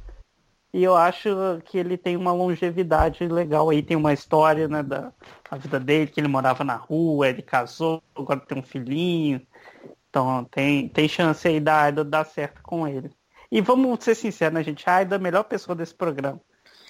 [0.74, 1.30] E eu acho
[1.66, 5.12] que ele tem uma longevidade legal aí, tem uma história né, da
[5.50, 9.42] a vida dele, que ele morava na rua, ele casou, agora tem um filhinho.
[10.10, 13.10] Então tem, tem chance aí da Aida dar certo com ele.
[13.52, 14.90] E vamos ser sinceros, né, gente?
[14.90, 16.40] A Aida é a melhor pessoa desse programa.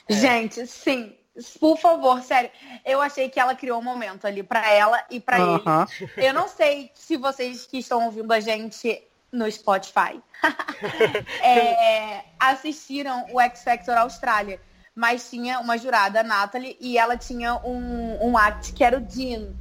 [0.10, 1.17] Gente, sim.
[1.60, 2.50] Por favor, sério.
[2.86, 5.62] Eu achei que ela criou um momento ali pra ela e pra ele.
[5.66, 5.88] Aham.
[6.16, 10.22] Eu não sei se vocês que estão ouvindo a gente no Spotify
[11.44, 14.60] é, assistiram o X Factor Austrália,
[14.96, 19.02] mas tinha uma jurada, a Natalie, e ela tinha um, um act que era o
[19.02, 19.54] Dean.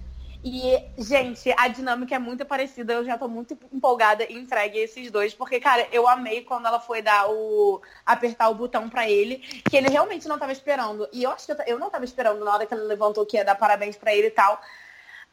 [0.48, 2.92] E, gente, a dinâmica é muito parecida.
[2.92, 6.78] Eu já tô muito empolgada e entregue esses dois, porque, cara, eu amei quando ela
[6.78, 7.82] foi dar o.
[8.06, 11.08] apertar o botão pra ele, que ele realmente não tava esperando.
[11.12, 13.36] E eu acho que eu, eu não tava esperando na hora que ela levantou que
[13.36, 14.60] ia dar parabéns pra ele e tal.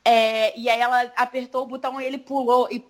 [0.03, 2.83] É, e aí ela apertou o botão e ele pulou e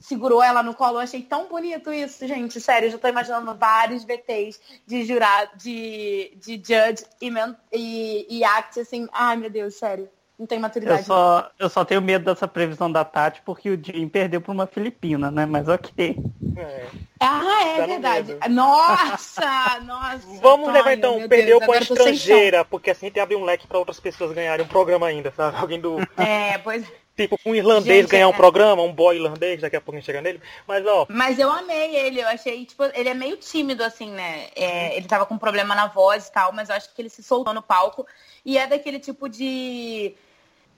[0.00, 0.96] segurou ela no colo.
[0.96, 2.60] Eu achei tão bonito isso, gente.
[2.60, 7.32] Sério, eu já tô imaginando vários VTs de jurado, de, de judge e,
[7.72, 9.08] e, e act, assim.
[9.12, 10.10] Ai, meu Deus, sério.
[10.42, 11.04] Não tem Eu maturidade.
[11.04, 14.66] só, eu só tenho medo dessa previsão da Tati porque o Jim perdeu pra uma
[14.66, 15.46] filipina, né?
[15.46, 16.16] Mas ok.
[16.56, 16.86] É.
[17.20, 18.32] Ah, é Dá verdade.
[18.32, 18.48] medo.
[18.50, 20.26] Nossa, nossa.
[20.40, 23.44] Vamos Tonho, levar então, perdeu Deus, com a eu estrangeira, porque assim tem abre um
[23.44, 25.56] leque pra outras pessoas ganharem um programa ainda, sabe?
[25.58, 25.98] Alguém do.
[26.16, 26.84] É, pois.
[27.16, 28.36] Tipo, um irlandês Gente, ganhar um é.
[28.36, 30.40] programa, um boy irlandês, daqui a pouco a gente chega nele.
[30.66, 34.48] Mas ó, Mas eu amei ele, eu achei, tipo, ele é meio tímido, assim, né?
[34.56, 37.22] É, ele tava com problema na voz e tal, mas eu acho que ele se
[37.22, 38.04] soltou no palco.
[38.44, 40.14] E é daquele tipo de.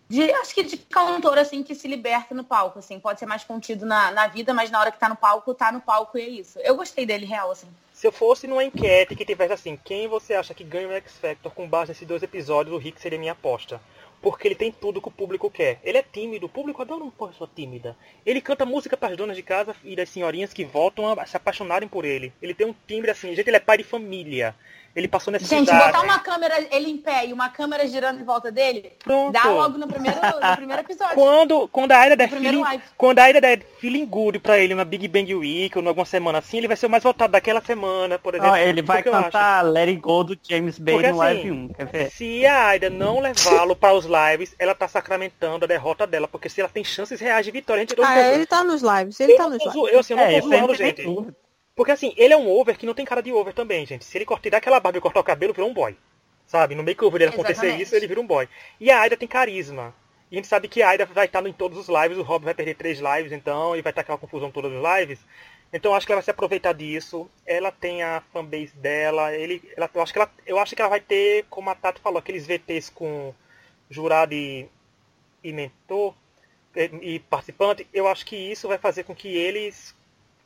[0.08, 3.00] De acho que de cantor, assim, que se liberta no palco, assim.
[3.00, 5.72] Pode ser mais contido na, na vida, mas na hora que tá no palco, tá
[5.72, 6.58] no palco e é isso.
[6.60, 7.66] Eu gostei dele, real, assim.
[7.92, 11.16] se eu fosse numa enquete que tivesse assim, quem você acha que ganha o X
[11.16, 13.80] Factor com base nesses dois episódios, o Rick seria minha aposta.
[14.20, 15.80] Porque ele tem tudo que o público quer.
[15.82, 17.96] Ele é tímido, o público adora uma pessoa tímida.
[18.24, 21.36] Ele canta música para as donas de casa e das senhorinhas que voltam a se
[21.36, 22.32] apaixonarem por ele.
[22.40, 24.54] Ele tem um timbre assim, gente, ele é pai de família.
[24.94, 28.24] Ele passou nessa Gente, botar uma câmera, ele em pé e uma câmera girando em
[28.24, 29.32] volta dele, Pronto.
[29.32, 30.22] dá logo no primeiro, no
[30.56, 31.14] primeiro episódio.
[31.14, 32.82] Quando, quando a Aida der feeling, live.
[32.96, 36.06] quando a Aida der feeling good pra ele na Big Bang Week ou em alguma
[36.06, 38.52] semana assim, ele vai ser o mais votado daquela semana, por exemplo.
[38.52, 41.68] Ó, ele vai cantar Let It Go do James Bay Porque, no assim, Live 1,
[41.68, 42.10] quer ver?
[42.12, 46.48] Se a Aida não levá-lo para os lives, ela tá sacramentando a derrota dela, porque
[46.48, 49.18] se ela tem chances reais de vitória, a gente não Ah, ele tá nos lives,
[49.18, 49.92] ele eu, tá nos lives.
[49.92, 51.02] eu, assim, eu não É, tô zoando, gente.
[51.02, 51.36] dúvida.
[51.74, 54.04] Porque assim, ele é um over que não tem cara de over também, gente.
[54.04, 55.96] Se ele cortar daquela barba e cortar o cabelo, virou um boy.
[56.46, 56.74] Sabe?
[56.74, 57.82] No makeover dele acontecer Exatamente.
[57.82, 58.48] isso, ele vira um boy.
[58.78, 59.94] E a Aida tem carisma.
[60.30, 62.44] E a gente sabe que a Aida vai estar em todos os lives, o Rob
[62.44, 65.18] vai perder três lives, então, e vai estar aquela confusão todas as lives.
[65.72, 67.28] Então acho que ela vai se aproveitar disso.
[67.44, 69.34] Ela tem a fanbase dela.
[69.34, 72.00] Ele, ela, eu, acho que ela, eu acho que ela vai ter, como a Tati
[72.00, 73.34] falou, aqueles VTs com
[73.90, 74.68] jurado e,
[75.42, 76.14] e mentor
[76.76, 77.86] e, e participante.
[77.92, 79.96] Eu acho que isso vai fazer com que eles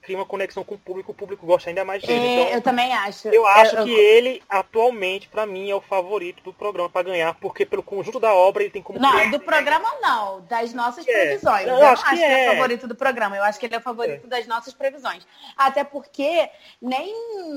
[0.08, 1.12] criem uma conexão com o público.
[1.12, 2.18] O público gosta ainda mais dele.
[2.26, 3.28] É, então, eu também acho.
[3.28, 7.34] eu acho eu- que ele, atualmente, pra mim, é o favorito do programa pra ganhar,
[7.34, 8.98] porque pelo conjunto da obra ele tem como.
[8.98, 11.12] Não, do programa não, das nossas É.
[11.12, 11.66] previsões.
[11.66, 12.48] Eu Eu, não acho acho que que é é.
[12.48, 15.26] o favorito do programa, eu acho que ele é o favorito das nossas previsões.
[15.56, 16.48] Até porque
[16.80, 17.14] nem,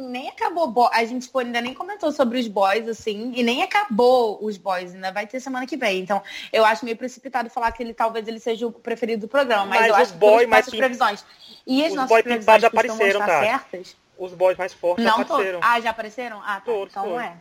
[0.09, 3.63] nem acabou, bo- a gente tipo, ainda nem comentou sobre os boys, assim, e nem
[3.63, 5.99] acabou os boys, ainda vai ter semana que vem.
[5.99, 9.65] Então, eu acho meio precipitado falar que ele talvez ele seja o preferido do programa,
[9.65, 11.25] mas, Mas eu acho que boy pelas mais nossas pim- previsões.
[11.67, 15.32] E as os nossas previsões já apareceram, certas, Os boys mais fortes já não todos.
[15.32, 15.60] apareceram.
[15.63, 16.41] Ah, já apareceram?
[16.43, 16.62] Ah, tá.
[16.62, 17.21] Todos, então todos.
[17.21, 17.38] é.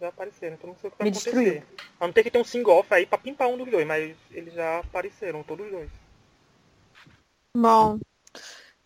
[0.00, 1.30] Já apareceram, então não sei o que vai Me acontecer.
[1.34, 1.62] destruiu.
[1.98, 4.52] A não ter que ter um sing-off aí pra pimpar um dos dois, mas eles
[4.52, 5.90] já apareceram, todos os dois.
[7.56, 7.98] Bom.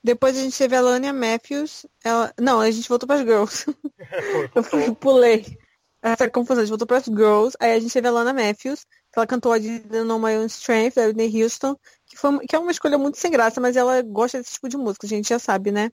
[0.03, 1.85] Depois a gente teve a Lania Matthews.
[2.05, 2.33] Ela...
[2.41, 3.67] Não, a gente voltou para as girls.
[4.55, 5.59] Eu pulei.
[6.03, 7.57] Essa confusão, a gente voltou para as girls.
[7.61, 10.47] Aí a gente teve a Lana Matthews, que ela cantou a de No My Own
[10.47, 11.77] Strength, da Whitney Houston,
[12.11, 14.77] que, foi, que é uma escolha muito sem graça, mas ela gosta desse tipo de
[14.77, 15.91] música, a gente já sabe, né?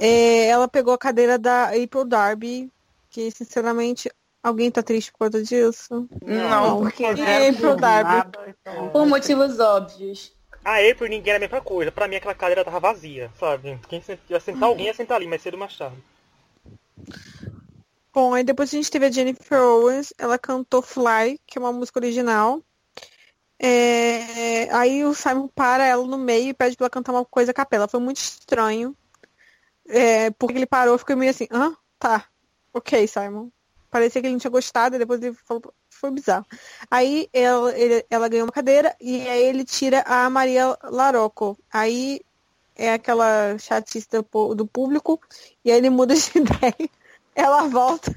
[0.00, 2.70] É, ela pegou a cadeira da April Darby,
[3.10, 4.08] que sinceramente,
[4.42, 6.08] alguém tá triste por causa disso?
[6.22, 8.10] Não, porque E zero April por Darby.
[8.14, 10.32] Nada, então- Por motivos óbvios.
[10.64, 11.90] A April ninguém era a mesma coisa.
[11.92, 13.78] Pra mim aquela cadeira tava vazia, sabe?
[13.88, 15.96] Quem ia sentar alguém ia sentar ali, mais cedo mais tarde.
[18.12, 21.72] Bom, aí depois a gente teve a Jennifer Owens, ela cantou Fly, que é uma
[21.72, 22.62] música original.
[23.58, 27.50] É, Aí o Simon para ela no meio e pede pra ela cantar uma coisa
[27.50, 27.88] a capela.
[27.88, 28.96] Foi muito estranho.
[29.88, 31.74] É, porque ele parou, ficou meio assim, hã?
[31.98, 32.24] Tá.
[32.72, 33.48] Ok, Simon.
[33.90, 36.44] Parecia que ele não tinha gostado, e depois ele falou, foi bizarro.
[36.90, 41.56] Aí ela, ele- ela ganhou uma cadeira e aí ele tira a Maria Larocco.
[41.72, 42.20] Aí
[42.74, 43.56] é aquela
[44.30, 45.18] pu- do público,
[45.64, 46.90] e aí ele muda de ideia.
[47.34, 48.12] Ela volta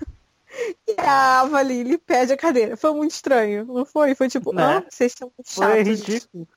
[0.88, 2.75] e a Ava Lili perde a cadeira.
[2.77, 4.15] Foi muito estranho, não foi?
[4.15, 4.63] Foi tipo, Né?
[4.63, 5.88] ah, vocês são muito Foi chatos.
[5.88, 6.47] ridículo.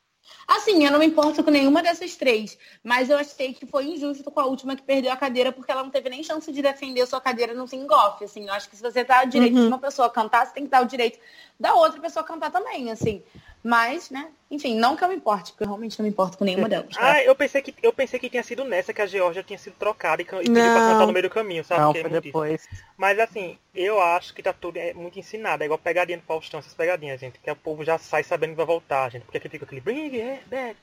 [0.46, 4.30] Assim, eu não me importo com nenhuma dessas três, mas eu achei que foi injusto
[4.30, 7.06] com a última que perdeu a cadeira, porque ela não teve nem chance de defender
[7.06, 8.46] sua cadeira no sing-off, assim.
[8.46, 9.62] Eu acho que se você o direito Uhum.
[9.62, 11.18] de uma pessoa cantar, você tem que dar o direito
[11.62, 13.22] da outra pessoa cantar também, assim.
[13.64, 16.44] Mas, né, enfim, não que eu me importe, porque eu realmente não me importo com
[16.44, 16.92] nenhuma delas.
[16.96, 17.12] tá?
[17.12, 19.74] Ah, eu pensei que eu pensei que tinha sido nessa que a Georgia tinha sido
[19.78, 21.80] trocada e, e pediu pra cantar no meio do caminho, sabe?
[21.80, 22.22] Não, Porque é foi isso.
[22.26, 22.68] depois.
[22.96, 25.62] Mas assim, eu acho que tá tudo é muito ensinado.
[25.62, 27.38] É igual pegadinha do Faustão, essas pegadinhas, gente.
[27.38, 29.22] Que o povo já sai sabendo que vai voltar, gente.
[29.22, 30.76] Porque aqui fica aquele bring it back,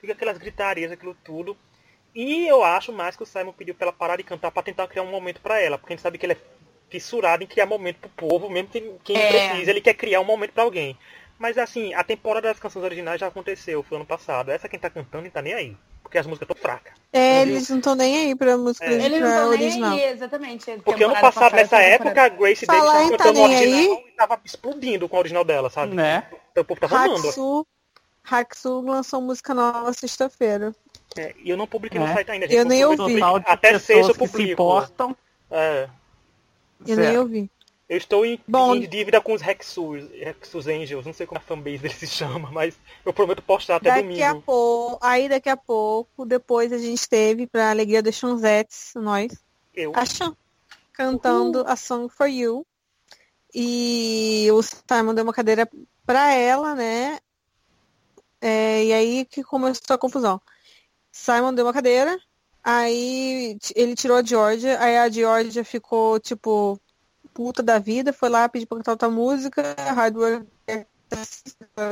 [0.00, 1.54] fica aquelas gritarias, aquilo tudo.
[2.14, 4.86] E eu acho mais que o Simon pediu pra ela parar de cantar pra tentar
[4.88, 5.76] criar um momento pra ela.
[5.76, 6.38] Porque a gente sabe que ele é
[6.92, 9.48] fissurado em criar momento pro povo, mesmo que quem É.
[9.48, 10.96] precisa, ele quer criar um momento pra alguém.
[11.38, 14.50] Mas assim, a temporada das canções originais já aconteceu, foi ano passado.
[14.50, 15.76] Essa quem tá cantando não tá nem aí.
[16.02, 16.92] Porque as músicas estão fracas.
[17.10, 18.92] É, eles não estão nem aí pra música É.
[18.92, 19.92] Eles não pra estão nem original.
[19.92, 20.70] aí, exatamente.
[20.84, 22.28] Porque ano passado, nessa essa época, a.
[22.28, 24.04] Grace Falar Davis tá cantando nem original aí?
[24.08, 25.94] e tava explodindo com o original dela, sabe?
[25.94, 26.24] Né?
[26.52, 27.66] Então o povo tava amando.
[28.30, 30.74] Haxu, lançou música nova sexta-feira.
[31.16, 32.12] É, e eu não publiquei no É.
[32.14, 32.46] site ainda.
[32.46, 33.18] Eu nem Não ouvi.
[33.46, 34.52] Até sexta eu que se publico.
[34.52, 35.16] importam.
[35.50, 35.88] É,
[36.86, 37.20] Eu nem Zero.
[37.20, 37.50] ouvi.
[37.88, 38.74] eu estou em, Bom.
[38.74, 41.04] em dívida com os Rexus, Rexus Angels.
[41.06, 44.28] Não sei como a fanbase deles se chama, mas eu prometo postar até Daqui a
[44.32, 44.42] domingo.
[44.46, 49.32] pouco, aí daqui a pouco, depois a gente teve, pra alegria dos Chanzettes, nós,
[49.74, 49.92] Eu.
[49.94, 50.36] a Chan
[50.92, 52.66] cantando a Song for You.
[53.54, 55.68] E o Simon deu uma cadeira
[56.06, 57.18] pra ela, né?
[58.40, 60.40] É, e aí que começou a confusão.
[61.10, 62.18] Simon deu uma cadeira,
[62.62, 66.80] aí ele tirou a Georgia, aí a Georgia ficou, tipo,
[67.34, 70.16] puta da vida, foi lá pedir pra cantar outra música, Hard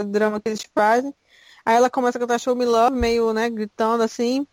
[0.08, 1.14] drama que eles fazem.
[1.64, 4.46] Aí ela começa a cantar Show Me Love, meio, né, gritando assim.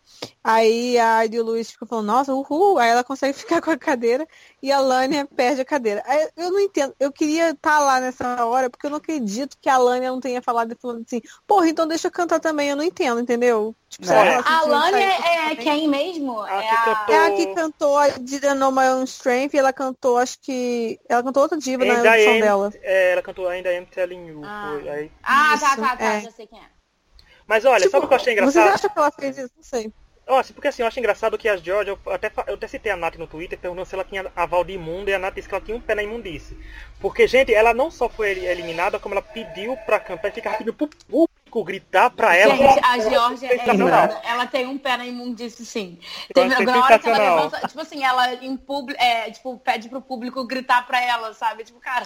[0.43, 2.77] Aí a Adi Luiz fica falando, nossa, uhul.
[2.79, 4.27] Aí ela consegue ficar com a cadeira
[4.61, 6.03] e a Lânia perde a cadeira.
[6.05, 6.93] Aí eu não entendo.
[6.99, 10.41] Eu queria estar lá nessa hora, porque eu não acredito que a Lânia não tenha
[10.41, 12.69] falado e falando assim, porra, então deixa eu cantar também.
[12.69, 13.75] Eu não entendo, entendeu?
[13.89, 14.37] Tipo, É.
[14.37, 16.45] lá, A sair- é, é quem mesmo?
[16.45, 16.83] É que a...
[16.83, 20.37] cantou- É a que cantou a Didn't Know My Own Strength e ela cantou, acho
[20.41, 20.99] que.
[21.07, 22.73] Ela cantou outra diva na Ainda edição dela.
[22.81, 24.41] é, ela cantou Ainda Am Telling You.
[24.43, 24.77] Ah.
[24.81, 26.21] foi, aí- Ah, tá, tá, tá, é.
[26.21, 26.76] já sei quem é.
[27.47, 28.75] Mas olha, Tipo, sabe o que eu achei Vocês engraçado?
[28.75, 29.53] acham que ela fez isso?
[29.55, 29.93] Não sei.
[30.29, 32.91] Ó, assim, porque assim, eu acho engraçado que as Georgia, eu até, eu até citei
[32.91, 35.47] a Nath no Twitter perguntando se ela tinha aval de imunda e a Nath disse
[35.47, 36.57] que ela tinha um pé na imundice.
[36.99, 40.73] Porque, gente, ela não só foi eliminada, como ela pediu pra cantar e ficava pedindo
[40.73, 42.57] pro público gritar pra ela.
[42.57, 44.21] Gente, a Georgia é engraçada.
[44.25, 45.97] Ela tem um pé na imundice, sim.
[46.33, 49.87] Teve achei alguma hora que ela levanta, tipo assim, ela em público, é, tipo, pede
[49.87, 51.63] pro público gritar pra ela, sabe?
[51.63, 52.05] Tipo, cara,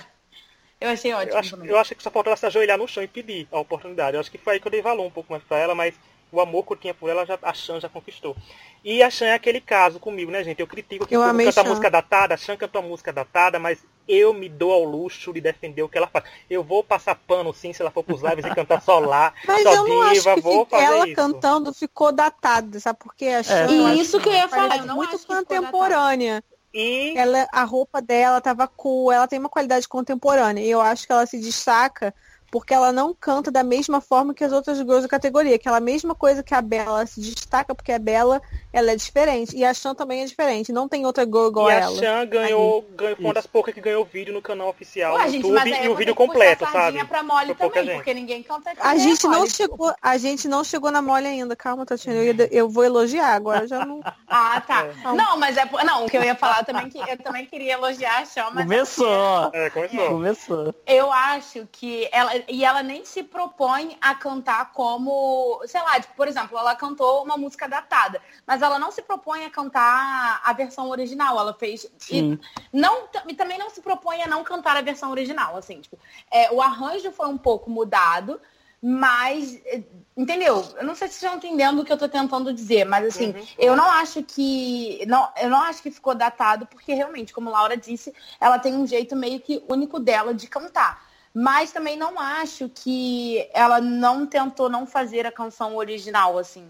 [0.82, 3.04] eu achei ótimo Eu acho, eu acho que só faltou ela se ajoelhar no chão
[3.04, 4.16] e pedir a oportunidade.
[4.16, 5.94] Eu acho que foi aí que eu dei valor um pouco mais pra ela, mas
[6.32, 8.36] o amor que eu tinha por ela, já, a Chan já conquistou.
[8.84, 10.60] E a Chan é aquele caso comigo, né, gente?
[10.60, 11.64] Eu critico que Eu canta Chan.
[11.64, 15.42] música datada, a Chan canta uma música datada, mas eu me dou ao luxo de
[15.42, 16.26] defender o que ela faz.
[16.50, 19.64] Eu vou passar pano, sim, se ela for pros lives e cantar só lá, Mas
[19.64, 21.16] só eu não acho diva, vou fazer ela isso.
[21.16, 22.98] cantando ficou datada, sabe?
[23.00, 25.28] Porque a Chan, E eu acho isso que eu ia falar, eu não muito acho
[25.28, 26.44] que ficou contemporânea.
[26.74, 30.64] E Ela, a roupa dela tava cool, ela tem uma qualidade contemporânea.
[30.64, 32.14] E eu acho que ela se destaca
[32.52, 35.56] porque ela não canta da mesma forma que as outras girls da categoria.
[35.56, 38.42] Aquela mesma coisa que a Bella ela se destaca, porque a Bella
[38.74, 39.56] ela é diferente.
[39.56, 40.72] E a Chan também é diferente.
[40.72, 41.96] Não tem outra girl igual E a a ela.
[42.00, 45.32] Chan ganhou, ganhou foi uma das poucas que ganhou vídeo no canal oficial Ué, no
[45.32, 47.04] gente, YouTube e o vídeo completo, a sabe?
[47.06, 49.50] pra Molly também, porque ninguém canta A gente, não Molly.
[49.52, 51.56] chegou, a gente não chegou na mole ainda.
[51.56, 52.20] Calma, Tatiana.
[52.20, 53.68] Eu, ia- eu vou elogiar agora.
[53.68, 54.02] Já não...
[54.34, 54.86] Ah, tá.
[54.86, 55.14] É.
[55.14, 55.66] Não, mas é.
[55.84, 58.64] Não, o que eu ia falar também que eu também queria elogiar a Shawn, mas.
[58.64, 59.50] Começou.
[59.54, 60.08] É, começou.
[60.08, 60.76] Começou.
[60.88, 62.32] Eu acho que ela.
[62.48, 65.62] E ela nem se propõe a cantar como.
[65.66, 68.22] Sei lá, tipo, por exemplo, ela cantou uma música datada.
[68.48, 71.40] Mas ela não se propõe a cantar a versão original.
[71.40, 71.88] Ela fez.
[71.98, 72.40] Sim.
[72.74, 75.56] E, não, e também não se propõe a não cantar a versão original.
[75.58, 75.98] Assim, tipo,
[76.32, 78.40] é, o arranjo foi um pouco mudado.
[78.84, 79.84] Mas, eh,
[80.18, 80.66] entendeu?
[80.76, 83.28] Eu não sei se vocês estão entendendo o que eu tô tentando dizer, mas assim,
[83.28, 83.46] Uhum.
[83.60, 85.06] eu não acho que.
[85.08, 88.88] Não, eu não acho que ficou datado, porque realmente, como Laura disse, ela tem um
[88.88, 91.06] jeito meio que único dela de cantar.
[91.32, 96.68] Mas também não acho que ela não tentou não fazer a canção original, assim.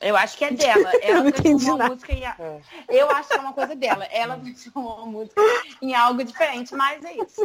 [0.00, 0.90] Eu acho que é dela.
[1.02, 1.94] Ela não entendi transformou a nada.
[1.94, 2.24] música em.
[2.24, 2.60] É.
[2.88, 4.04] Eu acho que é uma coisa dela.
[4.06, 5.40] Ela transformou a música
[5.80, 7.42] em algo diferente, mas é isso.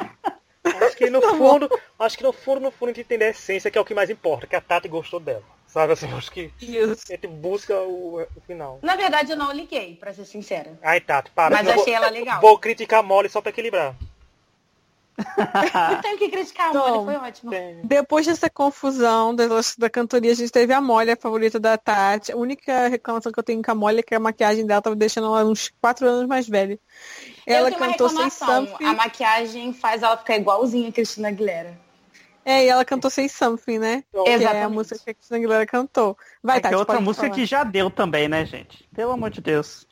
[0.64, 3.72] Acho que no fundo, acho que no fundo, no fundo a gente entende a essência,
[3.72, 5.44] que é o que mais importa, que a Tati gostou dela.
[5.66, 7.04] Sabe assim, acho que Isso.
[7.08, 8.80] a gente busca o, o final.
[8.82, 10.78] Na verdade, eu não liguei, pra ser sincera.
[10.82, 11.56] Ai, Tati, para.
[11.56, 12.42] Mas eu vou- achei ela legal.
[12.42, 13.96] Vou criticar a Molly só pra equilibrar.
[15.38, 17.52] Não tenho que criticar, Tom, amor, foi ótimo.
[17.84, 19.46] Depois dessa confusão da,
[19.78, 22.32] da cantoria, a gente teve a Molly, a favorita da Tati.
[22.32, 24.96] A única reclamação que eu tenho com a Molly é que a maquiagem dela tava
[24.96, 26.80] deixando ela uns 4 anos mais velha.
[27.46, 28.68] Ela eu tenho uma cantou sem reclamação.
[28.68, 28.86] something.
[28.86, 31.78] A maquiagem faz ela ficar igualzinha a Cristina Aguilera.
[32.46, 34.04] É, e ela cantou sem something, né?
[34.12, 34.74] Que é a Exatamente.
[34.74, 36.18] música que a Cristina Aguilera cantou.
[36.42, 37.36] Vai, É que Tati, é outra pode música falar.
[37.36, 38.88] que já deu também, né, gente?
[38.96, 39.86] Pelo amor de Deus.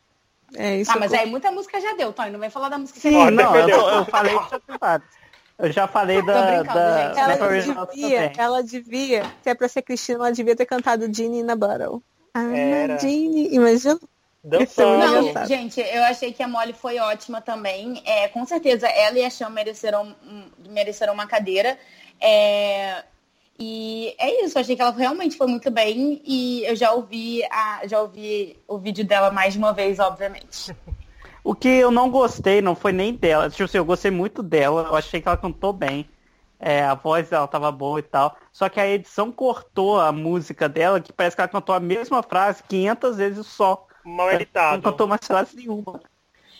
[0.56, 0.92] É isso.
[0.92, 2.32] Ah, mas aí muita música já deu, Tony.
[2.32, 4.36] Não vai falar da música que Sim, Ó, não, eu, eu falei.
[5.60, 7.20] Eu já falei da, brincando, da gente.
[7.20, 11.56] ela devia, ela devia, se é pra ser Cristina, ela devia ter cantado Genie na
[11.56, 12.02] Battle.
[12.36, 12.96] I'm Era.
[12.96, 13.56] a Genie.
[13.56, 14.00] Imagina.
[14.44, 15.34] Dançando.
[15.34, 18.02] Não, gente, eu achei que a Molly foi ótima também.
[18.06, 20.16] É, com certeza, ela e a Cham mereceram,
[20.70, 21.78] mereceram uma cadeira.
[22.22, 23.04] É,
[23.60, 26.22] e é isso, eu achei que ela realmente foi muito bem.
[26.24, 30.76] E eu já ouvi, a, já ouvi o vídeo dela mais de uma vez, obviamente.
[31.44, 33.50] O que eu não gostei não foi nem dela.
[33.50, 34.82] Tipo assim, eu gostei muito dela.
[34.90, 36.06] Eu achei que ela cantou bem.
[36.60, 38.36] É, a voz dela tava boa e tal.
[38.52, 42.22] Só que a edição cortou a música dela, que parece que ela cantou a mesma
[42.22, 43.88] frase 500 vezes só.
[44.04, 44.82] Mal Não editado.
[44.82, 46.02] cantou mais frase nenhuma.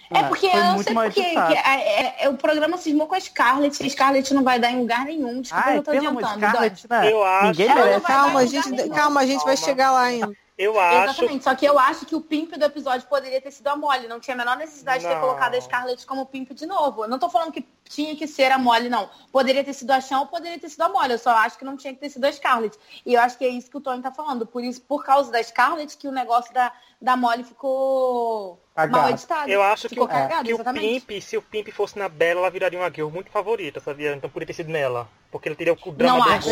[0.10, 3.08] É Ah, porque foi eu não muito sei porque a- é- é- o programa cismou
[3.08, 5.42] com a Scarlett e a Scarlett não vai dar em lugar nenhum.
[5.42, 6.52] Desculpa, Ai, eu tô pelo amor de adiantando.
[6.52, 7.12] Scarlett, né?
[7.12, 8.06] Eu acho- Ninguém não merece.
[8.06, 8.90] Calma, gente, nenhum.
[8.90, 10.32] calma, a gente vai chegar lá ainda.
[10.58, 11.04] Eu acho.
[11.22, 14.08] Exatamente, só que eu acho que o pimp do episódio poderia ter sido a Molly.
[14.08, 15.22] Não tinha a menor necessidade de ter Não.
[15.22, 17.04] colocado a Scarlett como pimp de novo.
[17.04, 19.08] Eu não tô falando que tinha que ser a Molly, não.
[19.32, 21.12] Poderia ter sido a Chão ou poderia ter sido a Molly.
[21.12, 22.76] Eu só acho que não tinha que ter sido a Scarlett.
[23.06, 24.48] E eu acho que é isso que o Tony tá falando.
[24.48, 28.98] Por isso, por causa da Scarlett, que o negócio da, da Molly ficou Cagado.
[28.98, 29.50] mal editado.
[29.50, 30.64] Eu acho que, ficou o, cagado, que o.
[30.64, 34.16] Pimp, se o Pimp fosse na Bela, ela viraria uma girl muito favorita, sabia?
[34.16, 35.08] Então poderia ter sido nela.
[35.32, 36.50] Porque ele teria o drama Não acho.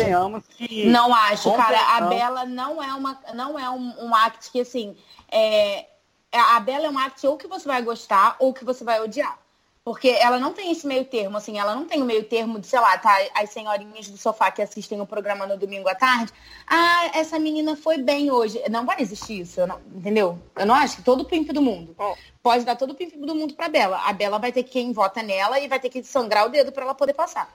[0.50, 1.78] que Não acho, cara.
[1.96, 2.00] A.
[2.02, 4.96] Bela não é uma, não é um, um act que assim,
[5.30, 5.86] é,
[6.32, 9.38] a Bela é um act ou que você vai gostar ou que você vai odiar.
[9.86, 12.66] Porque ela não tem esse meio termo, assim, ela não tem o meio termo de,
[12.66, 16.32] sei lá, tá, as senhorinhas do sofá que assistem o programa no domingo à tarde.
[16.66, 18.60] Ah, essa menina foi bem hoje.
[18.68, 20.40] Não vai existir isso, não- entendeu?
[20.56, 21.94] Eu não acho que todo pimp do mundo.
[21.98, 24.00] Ó, Pode dar todo o pimp do mundo pra Bela.
[24.04, 26.82] A Bela vai ter quem vota nela e vai ter que sangrar o dedo pra
[26.82, 27.48] ela poder passar.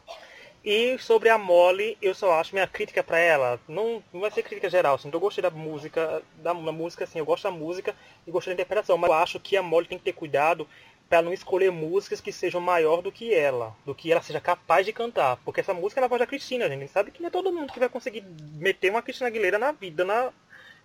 [0.64, 4.44] E sobre a Molly, eu só acho minha crítica pra ela, não, não vai ser
[4.44, 7.96] crítica geral, assim, eu gostei da música, da, da música, assim, eu gosto da música
[8.28, 10.68] e gostei da interpretação, mas eu acho que a Molly tem que ter cuidado
[11.12, 14.86] pra não escolher músicas que sejam maior do que ela, do que ela seja capaz
[14.86, 17.22] de cantar, porque essa música é na voz da Cristina, gente, a gente sabe que
[17.22, 20.32] não é todo mundo que vai conseguir meter uma Cristina Aguilera na vida, na,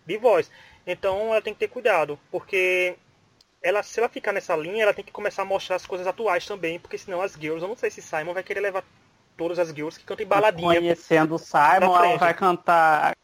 [0.04, 0.50] de voz.
[0.84, 2.96] Então ela tem que ter cuidado, porque
[3.62, 6.44] ela, se ela ficar nessa linha, ela tem que começar a mostrar as coisas atuais
[6.44, 8.82] também, porque senão as girls, eu não sei se Simon vai querer levar
[9.36, 10.80] todas as girls que cantam em baladinha.
[10.80, 13.16] conhecendo o Simon, ela vai cantar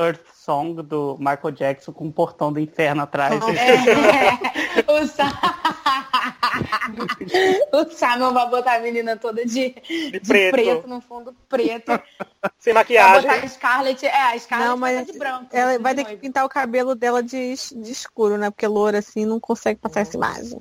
[0.00, 3.40] Earth Song do Michael Jackson com um portão do inferno atrás.
[3.42, 5.30] É, o, Sa...
[7.72, 10.52] o Simon vai botar a menina toda de, de, de preto.
[10.52, 10.88] preto.
[10.88, 12.00] no fundo preto.
[12.58, 13.26] Sem maquiagem.
[13.26, 15.48] Vai botar a Scarlett, é, a Scarlett não, mas de branco.
[15.52, 18.50] Ela vai ter que pintar o cabelo dela de, de escuro, né?
[18.50, 20.60] Porque loura assim não consegue passar essa imagem.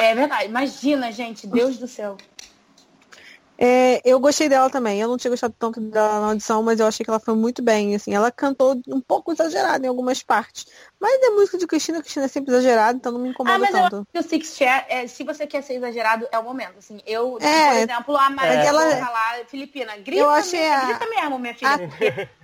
[0.00, 0.46] É verdade.
[0.46, 2.16] Imagina, gente, Deus do céu.
[3.64, 5.00] É, eu gostei dela também.
[5.00, 7.62] Eu não tinha gostado tanto dela na audição, mas eu achei que ela foi muito
[7.62, 7.94] bem.
[7.94, 10.66] Assim, ela cantou um pouco exagerada em algumas partes.
[10.98, 13.70] Mas é música de Cristina, Cristina é sempre exagerada, então não me incomoda ah, mas
[13.70, 13.94] tanto.
[13.94, 16.78] Eu acho que o Six Chair, é, se você quer ser exagerado, é o momento.
[16.78, 18.66] Assim, eu, é, por exemplo, a Maria é.
[18.66, 18.84] ela...
[18.84, 20.84] lá, Filipina, grita, eu achei a...
[20.86, 21.70] grita mesmo, minha filha.
[21.70, 22.42] A...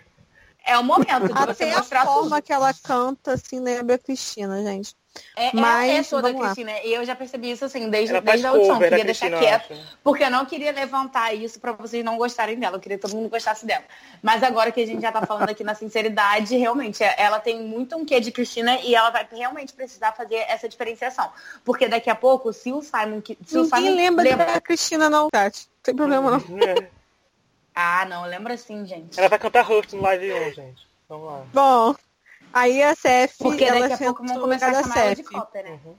[0.71, 2.43] É o momento de Até você mostrar a forma tudo.
[2.43, 4.95] que ela canta, assim, lembra a Cristina, gente.
[5.37, 6.73] É, Mas, é a pessoa da Cristina.
[6.85, 8.79] E eu já percebi isso assim, desde, desde a audição.
[8.79, 9.75] Queria deixar quieto.
[10.03, 12.77] Porque eu não queria levantar isso para vocês não gostarem dela.
[12.77, 13.85] Eu queria que todo mundo gostasse dela.
[14.23, 17.97] Mas agora que a gente já tá falando aqui na sinceridade, realmente, ela tem muito
[17.97, 21.31] um quê de Cristina e ela vai realmente precisar fazer essa diferenciação.
[21.65, 23.23] Porque daqui a pouco, se o Simon.
[23.47, 25.69] Se o Simon lembra, lembra da Cristina, não, Tati.
[25.69, 26.39] Não tem problema, não.
[26.59, 26.99] É.
[27.75, 29.19] Ah, não, lembra sim, gente.
[29.19, 30.89] Ela vai cantar Hurt no live 1, gente.
[31.09, 31.45] Vamos lá.
[31.55, 31.95] Bom,
[32.53, 33.39] Aí a CF.
[33.39, 35.81] Porque ela daqui a pouco vão começar a chamar de né?
[35.85, 35.95] Uhum.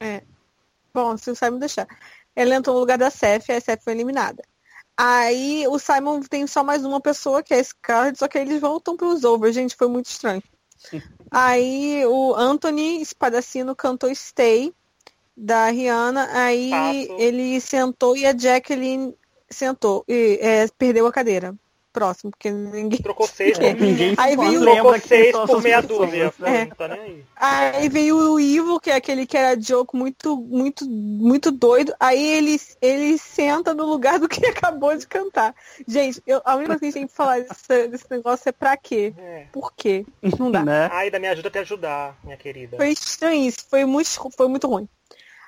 [0.00, 0.22] É.
[0.92, 1.86] Bom, se o Simon deixar.
[2.34, 4.42] Ela entrou no lugar da CF, a CF foi eliminada.
[4.96, 8.60] Aí o Simon tem só mais uma pessoa, que é a Scarlett, só que eles
[8.60, 9.52] voltam para os over.
[9.52, 10.42] Gente, foi muito estranho.
[11.30, 14.74] Aí o Anthony Espadacino cantou Stay,
[15.36, 16.28] da Rihanna.
[16.32, 17.20] Aí Passo.
[17.20, 19.14] ele sentou e a Jacqueline
[19.48, 21.54] sentou e é, perdeu a cadeira
[21.92, 23.00] próximo, porque ninguém.
[23.00, 23.72] Trocou seis, né?
[23.72, 26.32] ninguém aí veio trocou seis por meia dúzia.
[26.42, 26.66] É.
[26.66, 27.24] Tá aí.
[27.36, 31.94] aí veio o Ivo, que é aquele que era jogo muito, muito, muito doido.
[31.98, 35.54] Aí ele, ele senta no lugar do que acabou de cantar.
[35.86, 38.52] Gente, eu, a única coisa que a gente tem que falar desse, desse negócio é
[38.52, 39.12] pra quê?
[39.18, 39.46] É.
[39.52, 40.06] Por quê?
[40.38, 40.64] Não dá.
[40.64, 40.88] Né?
[40.92, 42.76] Ainda me ajuda a te ajudar, minha querida.
[42.76, 44.88] Foi estranho isso, foi muito, foi muito ruim.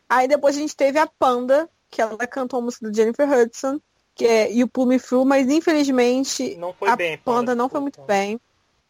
[0.09, 3.81] Aí depois a gente teve a Panda, que ela cantou a música do Jennifer Hudson
[4.15, 7.69] que é, e o Pull Me Through, mas infelizmente não foi a bem, Panda não
[7.69, 8.41] foi muito bem.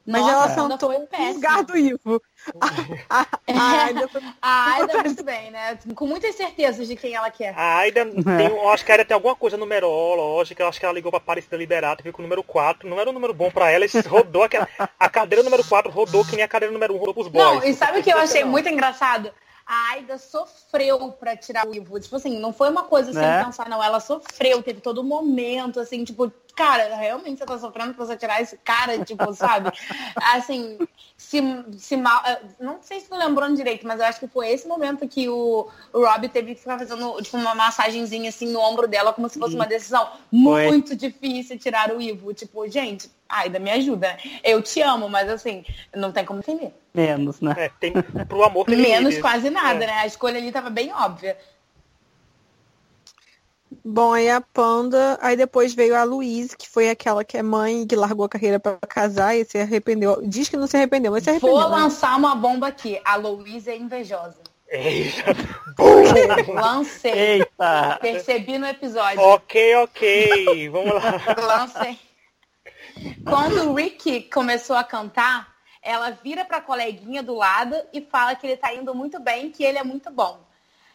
[0.05, 2.21] Mas Nossa, ela sentou no lugar do Ivo.
[3.09, 5.79] A, a, a Aida foi, a Aida muito bem, né?
[5.95, 7.55] Com muitas certezas de quem ela quer.
[7.57, 10.85] A Aida, tem, eu acho que a Aida tem alguma coisa numerológica, eu acho que
[10.85, 13.49] ela ligou pra Aparecida Liberata, viu com o número 4, não era um número bom
[13.49, 14.69] pra ela, e rodou aquela,
[14.99, 17.45] a cadeira número 4 rodou que nem a cadeira número 1 rodou pros boys.
[17.45, 19.31] Não, e sabe o que eu achei muito engraçado?
[19.73, 21.99] A Aida sofreu para tirar o Ivo.
[21.99, 23.43] Tipo assim, não foi uma coisa sem né?
[23.43, 23.83] pensar, não.
[23.83, 28.43] Ela sofreu, teve todo momento, assim, tipo, cara, realmente você tá sofrendo pra você tirar
[28.43, 29.73] esse cara, tipo, sabe?
[30.35, 30.79] Assim,
[31.17, 31.41] se,
[31.79, 32.23] se mal.
[32.27, 35.27] Eh, não sei se tô lembrando direito, mas eu acho que foi esse momento que
[35.31, 39.27] o, o Rob teve que ficar fazendo tipo, uma massagenzinha assim no ombro dela, como
[39.31, 40.67] se fosse uma decisão foi.
[40.69, 42.35] muito difícil tirar o Ivo.
[42.35, 44.17] Tipo, gente, Aida, me ajuda.
[44.45, 45.65] Eu te amo, mas assim,
[45.95, 46.73] não tem como entender.
[46.93, 47.55] Menos, né?
[47.57, 47.93] É, tem,
[48.29, 49.87] pro amor tem Menos quase nada, é.
[49.87, 49.93] né?
[49.95, 51.37] A escolha ali tava bem óbvia.
[53.85, 57.87] Bom, aí a Panda, aí depois veio a Luiz, que foi aquela que é mãe
[57.87, 60.21] que largou a carreira para casar e se arrependeu.
[60.23, 61.57] Diz que não se arrependeu, mas se arrependeu.
[61.57, 61.77] Vou né?
[61.77, 63.01] lançar uma bomba aqui.
[63.05, 64.39] A Luiz é invejosa.
[64.69, 65.35] Eita.
[66.53, 67.13] Lancei.
[67.13, 67.99] Eita.
[68.01, 69.21] Percebi no episódio.
[69.21, 70.69] Ok, ok.
[70.69, 71.21] Vamos lá.
[71.39, 71.99] Lancei.
[73.25, 78.47] Quando o Ricky começou a cantar, ela vira pra coleguinha do lado e fala que
[78.47, 80.41] ele tá indo muito bem, que ele é muito bom.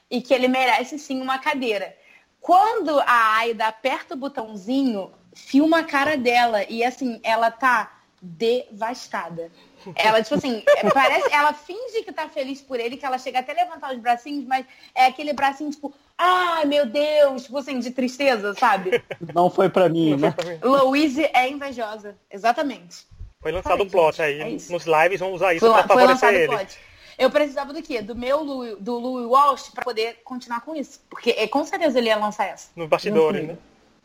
[0.09, 1.95] E que ele merece sim uma cadeira.
[2.39, 9.51] Quando a Aida aperta o botãozinho, filma a cara dela e assim, ela tá devastada.
[9.95, 10.63] Ela, tipo assim,
[10.93, 13.99] parece, ela finge que tá feliz por ele, que ela chega até a levantar os
[13.99, 19.03] bracinhos, mas é aquele bracinho, tipo, ai meu Deus, tipo assim, de tristeza, sabe?
[19.33, 20.33] Não foi pra mim, né?
[20.61, 23.05] Louise é invejosa, exatamente.
[23.41, 24.41] Foi lançado um plot aí.
[24.41, 26.47] É nos lives vamos usar isso foi, pra favorecer ele.
[26.47, 26.77] Plot.
[27.17, 28.01] Eu precisava do quê?
[28.01, 31.01] Do meu Louis, do Louis Walsh para poder continuar com isso.
[31.09, 32.69] Porque é, com certeza ele ia lançar essa.
[32.75, 33.57] Nos bastidores, né?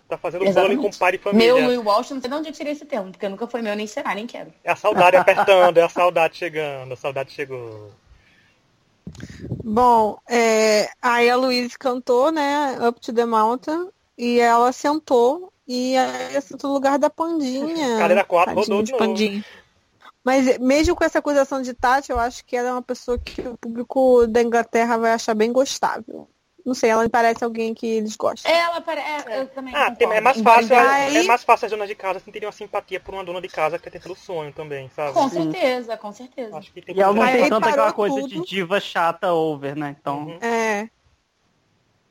[0.09, 0.76] Tá fazendo Exatamente.
[0.76, 1.55] bullying com pai e família.
[1.55, 3.74] Meu Louis Walsh, não sei de onde eu tirei esse termo, porque nunca foi meu,
[3.74, 4.53] nem será, nem quero.
[4.62, 7.90] É a saudade apertando, é a saudade chegando, a saudade chegou.
[9.64, 15.96] Bom, é, aí a Luiz cantou, né, Up to the Mountain, e ela sentou, e
[15.96, 17.98] aí sentou no lugar da Pandinha.
[17.98, 19.44] Cadeira 4 rodou de, de Pandinha.
[20.24, 23.40] Mas mesmo com essa acusação de Tati, eu acho que ela é uma pessoa que
[23.40, 26.28] o público da Inglaterra vai achar bem gostável.
[26.64, 28.50] Não sei, ela me parece alguém que eles gostam.
[28.50, 29.28] Ela parece.
[29.28, 29.74] É, eu também.
[29.74, 30.78] Ah, tem, é mais fácil.
[30.78, 31.16] Aí...
[31.16, 33.78] É mais fácil as donas de casa sentirem uma simpatia por uma dona de casa
[33.78, 35.12] que ter pelo sonho também, sabe?
[35.12, 36.56] Com certeza, com certeza.
[36.56, 38.28] Acho que tem e ela não tem tanta aquela coisa tudo.
[38.28, 39.96] de diva chata over, né?
[40.00, 40.26] Então.
[40.26, 40.38] Uhum.
[40.40, 40.88] É.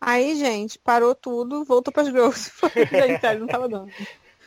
[0.01, 2.51] Aí, gente, parou tudo, voltou para as girls.
[2.75, 3.91] gente, não tava dando.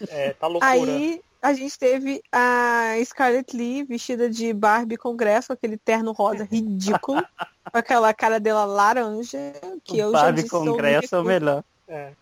[0.09, 0.71] É, tá loucura.
[0.71, 7.23] Aí a gente teve a Scarlett Lee vestida de Barbie Congresso, aquele terno rosa ridículo,
[7.71, 9.53] com aquela cara dela laranja,
[9.85, 10.49] que eu Barbie já disse.
[10.49, 11.63] Congresso é o melhor.
[11.87, 12.13] É.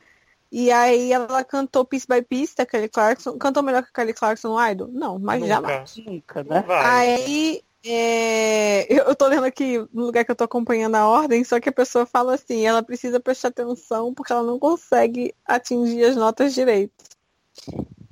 [0.51, 3.39] E aí ela cantou Piece by Piece da Kelly Clarkson.
[3.39, 4.89] Cantou melhor que a Kelly Clarkson no Idol?
[4.89, 5.55] Não, mas Nunca.
[5.55, 5.97] jamais.
[5.99, 6.64] Nunca, né?
[6.66, 6.85] vai.
[6.85, 11.45] Aí é, eu eu tô lendo aqui no lugar que eu tô acompanhando a ordem,
[11.45, 16.03] só que a pessoa fala assim, ela precisa prestar atenção porque ela não consegue atingir
[16.03, 17.05] as notas direito.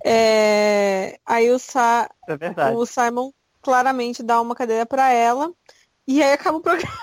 [0.05, 3.33] É, aí o, Sa, É o Simon
[3.63, 5.53] claramente dá uma cadeira pra ela
[6.07, 6.99] e aí acaba o programa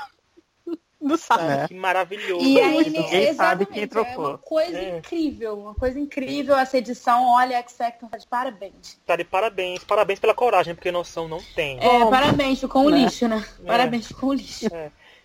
[1.00, 1.40] do Simon.
[1.52, 1.68] É.
[1.68, 2.44] Que maravilhoso.
[2.44, 4.30] E aí, Ninguém sabe quem é trocou.
[4.30, 4.98] uma coisa É.
[4.98, 7.26] incrível, uma coisa incrível essa edição.
[7.30, 9.00] Olha, X Factor tá de parabéns.
[9.06, 9.84] Tá de parabéns.
[9.84, 11.78] Parabéns pela coragem, porque noção não tem.
[11.80, 12.98] É, Bom, parabéns, ficou um né?
[13.00, 13.46] lixo, né?
[13.66, 14.66] Parabéns, ficou um lixo.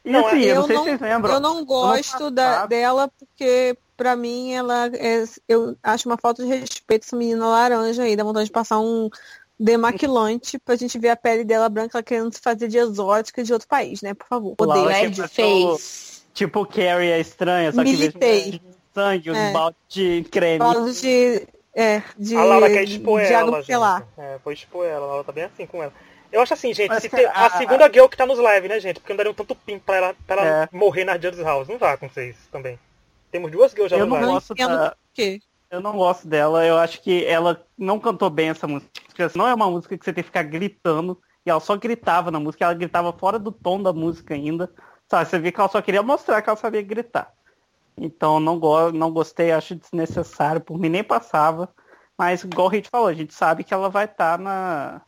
[0.04, 1.34] E Não, assim, eu eu não sei não- se vocês lembram.
[1.34, 6.48] Eu não gosto da, dela porque, pra mim, ela é, eu acho uma falta de
[6.48, 8.16] respeito essa menina laranja aí.
[8.16, 9.08] Dá vontade de passar um
[9.58, 13.52] demaquilante pra gente ver a pele dela branca ela querendo se fazer de exótica de
[13.52, 14.12] outro país, né?
[14.14, 14.54] Por favor.
[14.58, 14.86] Odeio.
[14.88, 16.22] que Red Face.
[16.34, 18.50] Tipo Carrie a estranha, só que Militei.
[18.52, 18.62] de
[18.94, 19.52] sangue, os É.
[19.52, 20.64] baldes de creme.
[21.00, 21.46] De.
[21.74, 22.36] É, de.
[22.36, 23.98] A Laura quer expor de água ela, pupilar.
[24.00, 24.08] gente.
[24.26, 25.04] É, foi expor ela.
[25.04, 25.92] A Laura tá bem assim com ela.
[26.32, 28.38] Eu acho assim, gente, Mas se que tem- a- a segunda girl que tá nos
[28.38, 28.98] live, né, gente?
[28.98, 30.68] Porque não daria um tanto pin pra ela, pra ela É.
[30.72, 31.68] morrer na Judge's House.
[31.68, 32.78] Não vai acontecer isso também.
[33.32, 34.96] Temos duas girls já Eu no não gosto da.
[35.70, 38.92] Eu não gosto dela, eu acho que ela não cantou bem essa música.
[39.34, 41.18] Não é uma música que você tem que ficar gritando.
[41.44, 44.70] E ela só gritava na música, ela gritava fora do tom da música ainda.
[45.08, 47.32] Sabe, você vê que ela só queria mostrar que ela sabia gritar.
[47.96, 51.68] Então não, go não gostei, acho desnecessário, por mim nem passava.
[52.18, 55.00] Mas igual o Hit falou, a gente sabe que ela vai estar na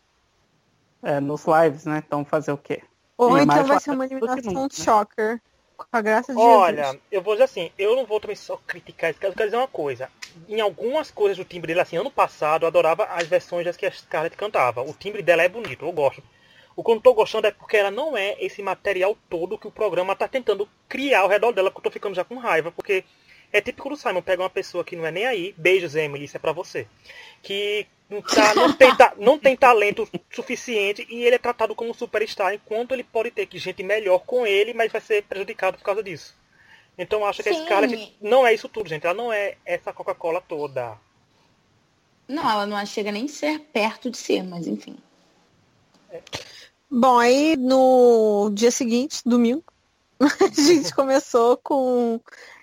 [1.03, 2.03] é, nos lives, né?
[2.05, 2.83] Então fazer o quê?
[3.19, 4.85] Ou então vai ser uma eliminação nunca, né?
[4.85, 5.43] shocker.
[5.77, 7.01] Com a graça de Olha, Jesus.
[7.11, 9.69] eu vou dizer assim, eu não vou também só criticar isso, eu quero dizer uma
[9.69, 10.11] coisa.
[10.49, 13.87] Em algumas coisas do timbre dele, assim, ano passado, eu adorava as versões das que
[13.87, 14.83] a Scarlett cantava.
[14.83, 16.23] O timbre dela é bonito, eu gosto.
[16.77, 19.67] O que eu não tô gostando é porque ela não é esse material todo que
[19.67, 22.73] o programa tá tentando criar ao redor dela, que eu tô ficando já com raiva,
[22.73, 23.05] porque
[23.53, 26.37] é típico do Simon, pega uma pessoa que não é nem aí, beijos, Emily, isso
[26.37, 26.89] é pra você.
[27.43, 27.87] Que
[28.23, 32.55] tá- não tem, ta- não tem talento suficiente e ele é tratado como um superstar,
[32.55, 36.03] enquanto ele pode ter que gente melhor com ele, mas vai ser prejudicado por causa
[36.03, 36.35] disso.
[36.97, 37.65] Então eu acho que a Sim.
[37.65, 39.05] Scarlett não é isso tudo, gente.
[39.05, 40.97] Ela não é essa Coca-Cola toda.
[42.29, 44.97] Não, ela não chega nem a ser perto de ser, mas enfim.
[46.91, 49.65] Bom, aí no dia seguinte, domingo,
[50.21, 52.21] a gente começou com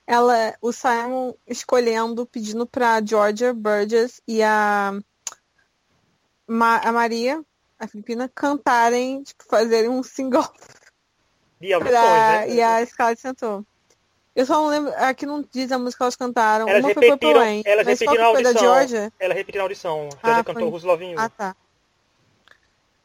[0.07, 4.93] ela, o Simon escolhendo, pedindo pra Georgia Burgess e a,
[6.51, 7.41] Ma- a Maria,
[7.79, 10.47] a Filipina, cantarem, tipo, fazerem um single
[11.59, 12.49] De audições, pra, né?
[12.53, 13.65] e a Scarlett sentou.
[14.35, 16.67] Eu só não lembro, aqui não diz a música que elas cantaram.
[16.67, 18.61] Elas Uma foi Purple Rain, elas mas repetiram a da audição.
[18.61, 19.13] Georgia?
[19.19, 20.09] Ela repetiu a audição.
[20.23, 21.05] Georgia cantou foi.
[21.11, 21.15] You.
[21.19, 21.55] Ah, tá.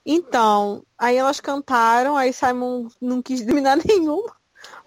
[0.04, 4.32] Então, aí elas cantaram, aí Simon não quis eliminar nenhuma,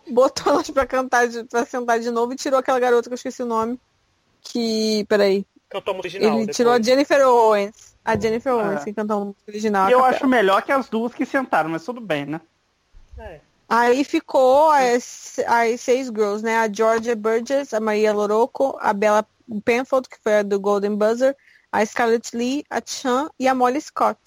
[0.10, 3.18] botou elas pra cantar, de, pra sentar de novo e tirou aquela garota que eu
[3.18, 3.80] esqueci o nome.
[4.41, 6.32] Que, peraí, Cantou a música original.
[6.38, 6.55] ele depois.
[6.57, 7.88] tirou a Jennifer Owens.
[8.12, 8.84] A Jennifer Ah.
[8.84, 9.89] que cantou a música original.
[9.89, 12.41] E eu acho melhor que as duas que sentaram, mas tudo bem, né?
[13.18, 13.39] É.
[13.68, 16.57] Aí ficou as, as seis girls, né?
[16.57, 19.26] A Georgia Burgess, a Maria Loroco, a Bella
[19.64, 21.36] Penfold, que foi a do Golden Buzzer,
[21.72, 24.20] a Scarlett Lee, a Chan e a Molly Scott.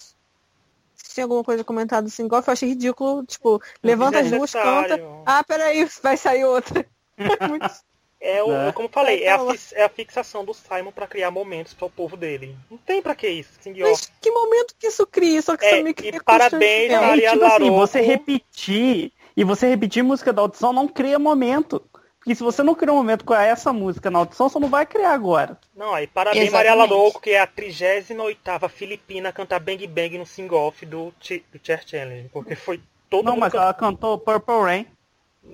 [0.95, 4.99] Você tinha alguma coisa comentado assim, igual eu achei ridículo, tipo, levanta as duas, canta.
[5.25, 6.85] Ah, peraí, vai sair outra.
[7.49, 7.92] Muito-
[8.25, 8.71] É, o, Né?
[8.71, 9.51] como eu falei, é a, Fala.
[9.51, 12.55] fix- é a fixação do Simon pra criar momentos para o povo dele.
[12.71, 13.89] Não tem pra que isso, assim, ó.
[13.89, 15.41] Mas que momento que isso cria?
[15.41, 17.01] Só que É, você me cria e parabéns, constrangimento.
[17.05, 21.81] Maria tipo assim, você repetir e você repetir música da audição não cria momento.
[22.19, 24.85] Porque se você não criou um momento com essa música na audição, você não vai
[24.85, 25.59] criar agora.
[25.75, 26.69] Não, aí parabéns Exatamente.
[26.69, 31.13] Maria Laroco, que é a 38ª filipina a cantar Bang Bang no sing-off do,
[31.51, 32.29] do Chair Challenge.
[32.31, 34.87] Porque foi todo não, mundo mas can- ela cantou Purple Rain.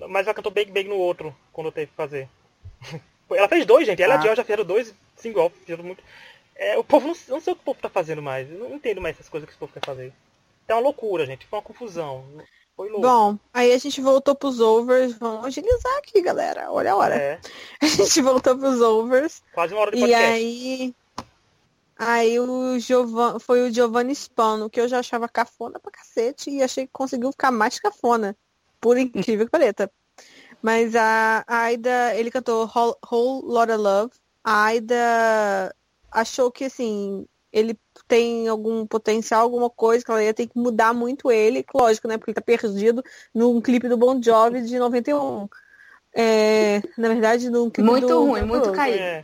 [0.10, 2.30] Mas ela cantou Bang Bang no outro, quando teve que fazer.
[3.32, 4.02] Ela fez dois, gente.
[4.02, 4.20] Ela e Ah.
[4.20, 5.56] a Georgia fizeram dois sing-off.
[5.60, 6.04] Fizeram muito...
[6.56, 8.50] É, o povo não, não sei o que o povo tá fazendo mais.
[8.52, 10.12] Eu não entendo mais essas coisas que esse povo quer fazer.
[10.68, 11.48] É uma loucura, gente.
[11.48, 12.26] Foi uma confusão.
[12.76, 13.02] Foi louco.
[13.08, 15.14] Bom, aí a gente voltou pros overs.
[15.18, 16.70] Vamos agilizar aqui, galera.
[16.72, 17.16] Olha a hora.
[17.16, 17.40] É,
[17.82, 19.42] A gente voltou pros overs.
[19.54, 20.26] quase uma hora de E podcast.
[20.34, 20.96] aí.
[21.98, 26.64] Aí o Giovan, foi o Giovanni Spano, que eu já achava cafona pra cacete e
[26.64, 28.36] achei que conseguiu ficar mais cafona.
[28.80, 29.92] Por incrível que pareça.
[30.62, 34.12] Mas a, a Aida, ele cantou Whole, Whole Lotta Love.
[34.44, 35.76] A Aida
[36.12, 40.94] achou que assim, ele tem algum potencial, alguma coisa, que ela ia ter que mudar
[40.94, 42.18] muito ele, lógico, né?
[42.18, 43.04] Porque ele tá perdido
[43.34, 45.48] num clipe do Bon Jovi de 91.
[46.14, 49.00] É, na verdade, num clipe Muito do ruim, muito caído.
[49.00, 49.24] É.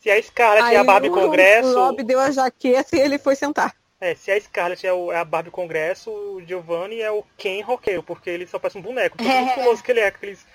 [0.00, 1.68] Se a Scarlett Aí é a Barbie o, Congresso.
[1.68, 3.74] O Rob deu a jaqueta e ele foi sentar.
[4.00, 7.60] É, se a Scarlett é, o, é a Barbie Congresso, o Giovanni é o Ken
[7.62, 9.16] roqueiro, porque ele só parece um boneco.
[9.18, 9.40] Tão É.
[9.42, 10.46] musculoso que ele é, com aqueles,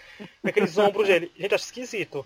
[0.41, 1.29] com aqueles ombros dele.
[1.35, 2.25] Gente, eu acho esquisito.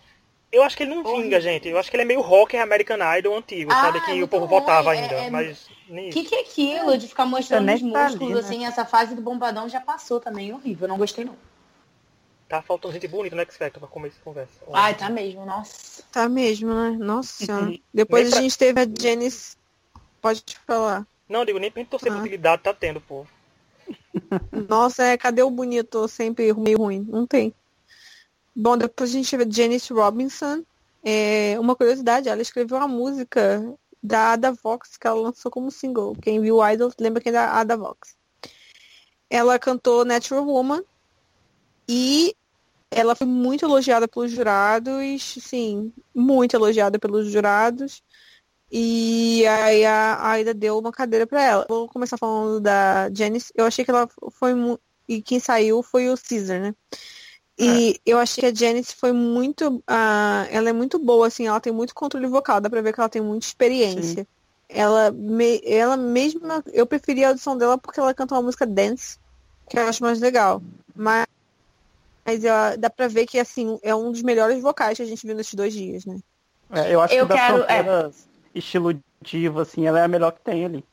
[0.51, 1.67] Eu acho que ele não vinga, gente.
[1.67, 3.99] Eu acho que ele é meio rocker American Idol antigo, Ah, sabe?
[4.05, 4.59] Que o povo ruim.
[4.59, 5.15] votava É- ainda.
[5.15, 6.17] é- Mas nem O isso.
[6.19, 8.39] que, que é aquilo de ficar mostrando os tá ali, músculos, né?
[8.39, 11.35] assim, essa fase do bombadão já passou também, horrível, não gostei não.
[12.47, 14.53] Tá faltando gente bonita no X Factor pra começar essa conversa.
[14.71, 16.01] Ai, tá mesmo, nossa.
[16.11, 16.91] Tá mesmo, né?
[16.97, 17.77] Nossa senhora.
[17.93, 19.56] Depois Nem a pra- gente teve a Janice.
[20.27, 21.07] Pode falar.
[21.29, 22.17] Não, digo, nem pra gente torcer Ah.
[22.17, 23.25] utilidade tá tendo, pô.
[24.67, 27.05] Nossa, é, cadê o bonito sempre meio ruim?
[27.07, 27.53] Não tem.
[28.53, 30.65] Bom, depois a gente a Janice Robinson.
[31.01, 33.63] É, uma curiosidade, ela escreveu uma música
[34.03, 36.13] da Ada Vox que ela lançou como single.
[36.21, 38.17] Quem viu o Idol lembra quem é da Ada Vox.
[39.29, 40.83] Ela cantou Natural Woman
[41.87, 42.35] e
[42.91, 48.03] ela foi muito elogiada pelos jurados, sim, muito elogiada pelos jurados.
[48.71, 51.65] E aí a Aida deu uma cadeira pra ela.
[51.69, 53.51] Vou começar falando da Janice.
[53.55, 56.73] Eu achei que ela foi mu- e quem saiu foi o Caesar, né?
[57.57, 61.59] E eu achei que a Janice foi muito, ah, ela é muito boa assim, ela
[61.59, 64.27] tem muito controle vocal, dá pra ver que ela tem muita experiência.
[64.69, 69.17] Ela, me- ela mesma, eu preferi a audição dela porque ela canta uma música dance,
[69.69, 70.61] que eu acho mais legal.
[70.95, 71.25] Mas,
[72.25, 75.25] mas ó, dá pra ver que assim, é um dos melhores vocais que a gente
[75.25, 76.19] viu nesses dois dias, né?
[76.73, 78.11] É, eu acho Eu que das quero- é.
[78.57, 80.83] Estilo diva, assim, ela é a melhor que tem ali.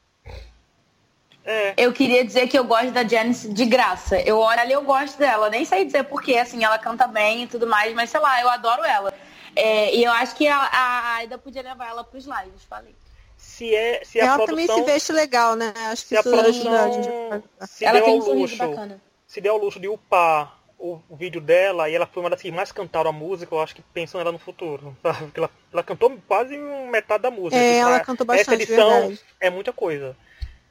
[1.45, 4.19] É, Eu queria dizer que eu gosto da Janice de graça.
[4.21, 5.51] Eu olho ali, eu gosto dela.
[5.51, 8.49] Nem sei dizer porquê, assim, ela canta bem e tudo mais, mas sei lá, eu
[8.49, 9.13] adoro ela.
[9.55, 12.95] É, e eu acho que a, a Aida podia levar ela pros lives, falei.
[13.37, 14.03] se é.
[14.05, 14.67] Se a ela produção.
[14.67, 15.73] também se veste legal, né?
[15.93, 17.09] Acho que se a isso ajuda a gente.
[17.09, 18.57] produção se ela tem um luxo.
[18.57, 19.01] bacana.
[19.27, 22.43] Se deu ao luxo de upar o, o vídeo dela e ela foi uma das
[22.43, 25.19] que mais cantaram a música, eu acho que pensam nela no futuro, sabe?
[25.25, 27.57] Porque ela, ela cantou quase metade da música.
[27.57, 29.21] É, Tipo, ela cantou Essa bastante, edição verdade.
[29.41, 30.15] é muita coisa.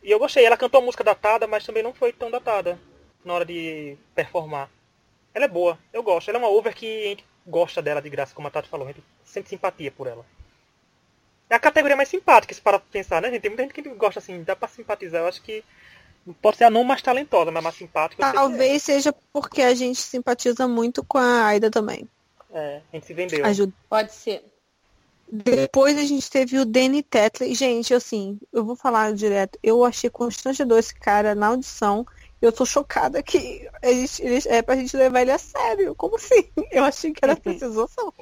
[0.03, 2.77] E eu gostei, ela cantou a música datada, mas também não foi tão datada
[3.25, 4.69] na hora de performar.
[5.33, 6.29] Ela é boa, eu gosto.
[6.29, 8.87] Ela é uma over que a gente gosta dela de graça, como a Tati falou,
[8.87, 10.23] a gente sente simpatia por ela.
[11.49, 13.41] É a categoria mais simpática, se para pensar, né, gente?
[13.41, 15.21] Tem muita gente que gosta assim, dá pra simpatizar.
[15.21, 15.63] Eu acho que
[16.41, 18.25] pode ser a não mais talentosa, mas mais simpática.
[18.25, 18.31] é.
[18.31, 22.07] Talvez seja porque a gente simpatiza muito com a Aida também.
[22.51, 23.45] É, a gente se vendeu.
[23.45, 23.73] Ajuda.
[23.89, 24.43] Pode ser.
[25.31, 27.55] Depois a gente teve o Danny Tetley.
[27.55, 29.57] Gente, assim, eu vou falar direto.
[29.63, 32.05] Eu achei constrangedor esse cara na audição.
[32.39, 35.95] Eu tô chocada que eles, eles, é pra gente levar ele a sério.
[35.95, 36.49] Como assim?
[36.69, 38.13] Eu achei que era precisação.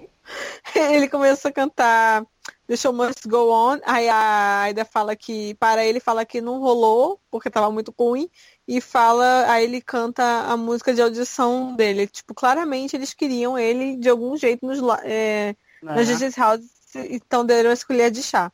[0.73, 2.25] Ele começou a cantar
[2.71, 3.79] The Show Must Go On.
[3.83, 8.29] Aí a Aida fala que, para ele, fala que não rolou, porque tava muito ruim.
[8.65, 12.07] E fala, aí ele canta a música de audição dele.
[12.07, 15.53] Tipo, claramente eles queriam ele de algum jeito nos, é,
[15.83, 15.95] né?
[15.95, 16.61] na Justice House,
[17.09, 18.49] então deram a colher de chá.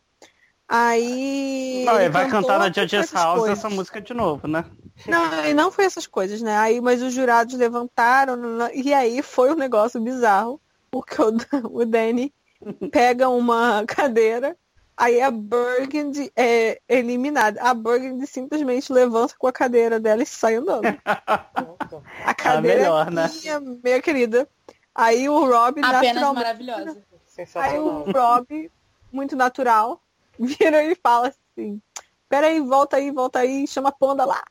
[0.67, 1.83] Aí.
[1.85, 3.59] Não, ele ele vai cantar na Judges House coisas.
[3.59, 4.65] essa música de novo, né?
[5.05, 6.57] Não, e não foi essas coisas, né?
[6.57, 8.35] Aí, mas os jurados levantaram,
[8.73, 10.59] e aí foi um negócio bizarro,
[10.89, 11.31] porque o,
[11.69, 12.33] o Danny
[12.91, 14.57] pega uma cadeira,
[14.95, 17.61] aí a Burgundy é eliminada.
[17.61, 20.85] A Burgundy simplesmente levanta com a cadeira dela e sai andando.
[22.25, 23.31] A cadeira melhor, é né?
[23.41, 24.47] minha, minha querida.
[24.93, 27.03] Aí o Rob Apenas naturalmente maravilhosa.
[27.55, 28.71] Aí o Rob,
[29.11, 30.01] muito natural,
[30.39, 31.79] vira e fala assim,
[32.27, 34.43] peraí, volta aí, volta aí, chama a Panda lá.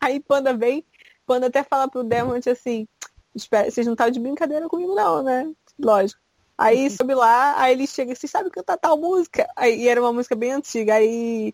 [0.00, 0.84] aí Panda vem,
[1.26, 2.88] Panda até fala pro Demont assim,
[3.34, 5.52] espera, vocês não estavam de brincadeira comigo não, né?
[5.78, 6.21] Lógico.
[6.62, 9.48] Aí sobe lá, aí ele chega, vocês sabem cantar tal música?
[9.56, 11.52] Aí e era uma música bem antiga, aí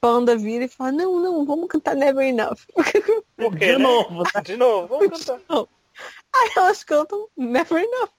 [0.00, 2.58] Panda vira e fala, não, não, vamos cantar Never Enough.
[3.36, 3.78] Por quê, de né?
[3.78, 4.42] novo, né?
[4.44, 5.66] De novo, vamos cantar.
[6.32, 8.10] Aí elas cantam Never Enough.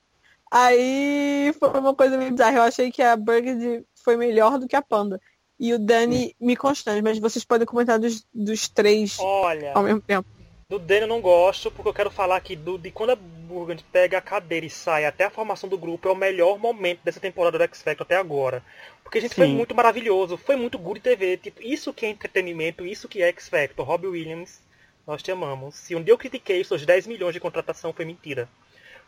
[0.52, 2.58] Aí foi uma coisa meio bizarra.
[2.58, 5.22] Eu achei que a Burgundy foi melhor do que a Panda.
[5.58, 10.02] E o Dani me constrange, mas vocês podem comentar dos, dos três Olha, ao mesmo
[10.02, 10.28] tempo.
[10.70, 13.86] Do Danny eu não gosto, porque eu quero falar aqui do, de quando a Burgundy
[13.90, 17.22] pega a cadeira e sai até a formação do grupo, é o melhor momento dessa
[17.22, 18.62] temporada do X Factor até agora.
[19.02, 19.56] Porque a gente foi Sim.
[19.56, 21.38] muito maravilhoso, foi muito good TV.
[21.38, 23.86] Tipo, isso que é entretenimento, isso que é X Factor.
[23.86, 24.60] Robbie Williams,
[25.06, 25.76] nós te amamos.
[25.76, 28.50] Se um dia eu critiquei seus 10 milhões de contratação, foi mentira.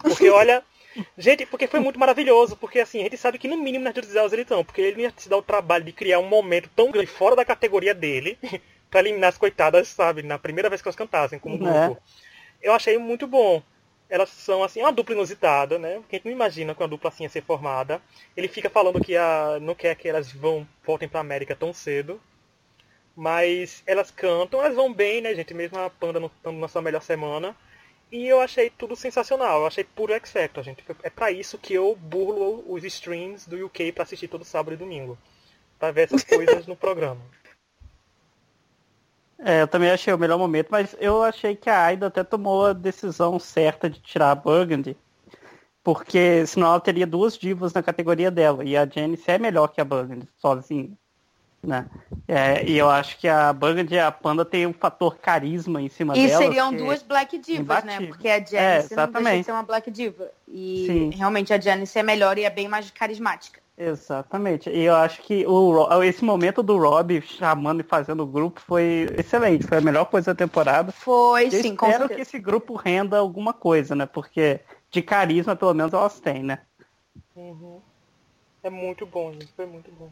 [0.01, 0.63] Porque olha.
[1.17, 4.33] Gente, porque foi muito maravilhoso, porque assim, a gente sabe que no mínimo nas House
[4.33, 7.11] eles estão, porque ele ia se dar o trabalho de criar um momento tão grande
[7.11, 8.39] fora da categoria dele,
[8.89, 11.87] pra eliminar as coitadas, sabe, na primeira vez que elas cantassem como Né?
[11.87, 12.01] grupo.
[12.61, 13.61] Eu achei muito bom.
[14.09, 15.97] Elas são, assim, uma dupla inusitada, né?
[15.97, 18.01] A gente não imagina que uma dupla assim ia ser formada.
[18.35, 22.19] Ele fica falando que a, não quer que elas vão, voltem pra América tão cedo.
[23.15, 25.53] Mas elas cantam, elas vão bem, né, gente?
[25.53, 27.55] Mesmo a Panda não estando na sua melhor semana.
[28.11, 29.61] E eu achei tudo sensacional.
[29.61, 30.83] Eu achei puro X Factor, gente.
[31.03, 34.77] É para isso que eu burlo os streams do UK para assistir todo sábado e
[34.77, 35.17] domingo.
[35.77, 37.21] Pra ver essas coisas no programa.
[39.43, 42.67] É, eu também achei o melhor momento, mas eu achei que a Aida até tomou
[42.67, 44.97] a decisão certa de tirar a Burgundy.
[45.81, 48.63] Porque senão ela teria duas divas na categoria dela.
[48.65, 50.91] E a Janice é melhor que a Burgundy, sozinha.
[51.61, 51.85] Né?
[52.27, 55.89] É, e eu acho que a Burgundy e a Panda tem um fator carisma em
[55.89, 56.43] cima e dela.
[56.43, 58.05] E seriam duas Black Divas, né?
[58.07, 60.31] Porque a Janice é, não deixa de ser uma Black Diva.
[60.47, 61.09] E Sim.
[61.17, 63.61] realmente a Janice é melhor e é bem mais carismática.
[63.81, 64.69] Exatamente.
[64.69, 69.07] E eu acho que o, esse momento do Rob chamando e fazendo o grupo foi
[69.17, 69.65] excelente.
[69.65, 70.91] Foi a melhor coisa da temporada.
[70.91, 71.71] Foi, eu sim.
[71.71, 74.05] Espero que esse grupo renda alguma coisa, né?
[74.05, 74.59] Porque
[74.91, 76.59] de carisma, pelo menos, elas têm, né?
[77.33, 77.79] Uhum.
[78.61, 79.47] É muito bom, gente.
[79.55, 80.09] Foi muito bom.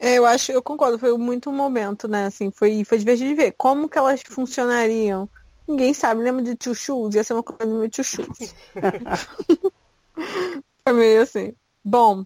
[0.00, 2.26] É, eu acho, eu concordo, foi muito um momento, né?
[2.26, 5.28] Assim, foi, foi divertido de ver como que elas funcionariam.
[5.68, 7.14] Ninguém sabe, lembra de Tio Shoes?
[7.14, 8.52] Ia ser uma coisa meio Tio Shoes.
[10.82, 11.54] foi meio assim.
[11.84, 12.24] Bom,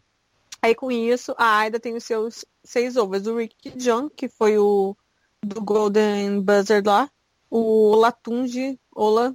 [0.61, 3.27] Aí com isso, a Aida tem os seus seis ovos.
[3.27, 4.97] O Rick John, que foi o
[5.43, 7.11] do Golden Buzzer lá.
[7.51, 9.35] O Latunji, Ola,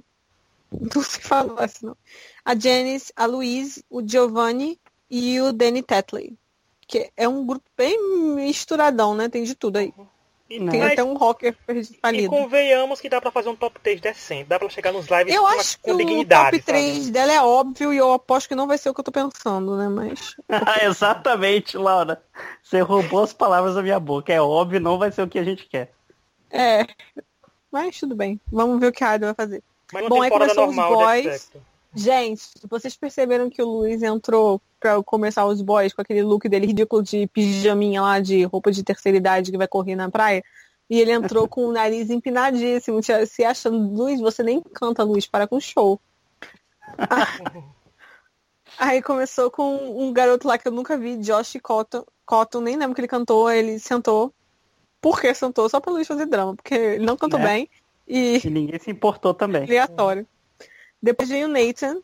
[0.70, 1.96] não se fala assim não.
[2.44, 4.78] A Janice, a Louise, o Giovanni
[5.10, 6.36] e o Danny Tetley.
[6.86, 7.98] Que é um grupo bem
[8.34, 9.28] misturadão, né?
[9.28, 9.94] Tem de tudo aí.
[10.50, 11.56] E, Tem mas, até um rocker
[12.00, 12.24] falido.
[12.24, 14.44] E convenhamos que dá pra fazer um top 3 decente.
[14.44, 16.56] Dá pra chegar nos lives eu com, acho com que dignidade.
[16.56, 17.10] O top 3 sabe?
[17.10, 19.76] dela é óbvio e eu aposto que não vai ser o que eu tô pensando,
[19.76, 19.88] né?
[19.88, 20.36] Mas.
[20.82, 22.22] Exatamente, Laura.
[22.62, 24.32] Você roubou as palavras da minha boca.
[24.32, 25.92] É óbvio, não vai ser o que a gente quer.
[26.50, 26.86] É.
[27.70, 28.38] Mas tudo bem.
[28.50, 29.62] Vamos ver o que a Ada vai fazer.
[29.92, 31.50] Mas Bom, aí começou os boys.
[31.94, 36.66] Gente, vocês perceberam que o Luiz entrou pra começar os boys com aquele look dele
[36.66, 40.42] ridículo de pijaminha lá, de roupa de terceira idade que vai correr na praia?
[40.88, 45.46] E ele entrou com o nariz empinadíssimo, se achando, Luiz, você nem canta, Luiz, para
[45.46, 46.00] com show.
[48.78, 52.94] Aí começou com um garoto lá que eu nunca vi, Josh Cotton, Cotton nem lembro
[52.94, 54.32] que ele cantou, ele sentou.
[55.00, 55.68] Por que sentou?
[55.68, 57.42] Só pra Luiz fazer drama, porque ele não cantou é.
[57.42, 57.70] bem.
[58.08, 58.40] E...
[58.44, 59.64] e ninguém se importou também.
[59.64, 60.26] Aleatório.
[61.02, 62.00] Depois veio o Nathan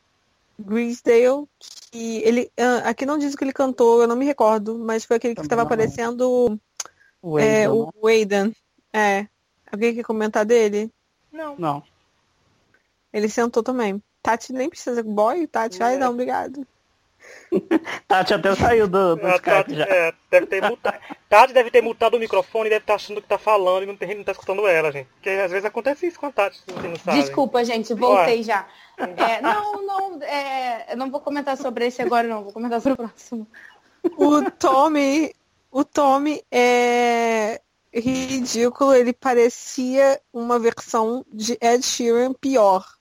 [0.58, 1.46] Greasdale,
[1.90, 2.50] que ele.
[2.58, 5.34] Uh, aqui não diz o que ele cantou, eu não me recordo, mas foi aquele
[5.34, 6.58] que estava aparecendo.
[7.22, 8.52] O é, o Aidan.
[8.92, 9.26] É.
[9.70, 10.90] Alguém quer comentar dele?
[11.32, 11.56] Não.
[11.56, 11.82] Não.
[13.12, 14.02] Ele sentou também.
[14.22, 15.02] Tati nem precisa.
[15.02, 16.66] Boy, Tati, ai não, obrigado.
[18.06, 19.84] Tati até saiu do, do Skype Tati, já.
[19.84, 20.98] É, deve ter mutado.
[21.28, 23.86] Tati deve ter mutado o microfone e deve estar tá achando que tá falando e
[23.86, 25.08] não, tem, não tá escutando ela, gente.
[25.14, 27.20] Porque às vezes acontece isso com a Tati, você não sabe.
[27.20, 28.42] Desculpa, gente, voltei Ué.
[28.42, 28.66] já.
[28.98, 32.44] É, não, não, é, não vou comentar sobre esse agora, não.
[32.44, 33.46] Vou comentar sobre o próximo.
[34.16, 35.34] O Tommy,
[35.70, 37.60] o Tommy é
[37.92, 38.94] ridículo.
[38.94, 42.97] Ele parecia uma versão de Ed Sheeran pior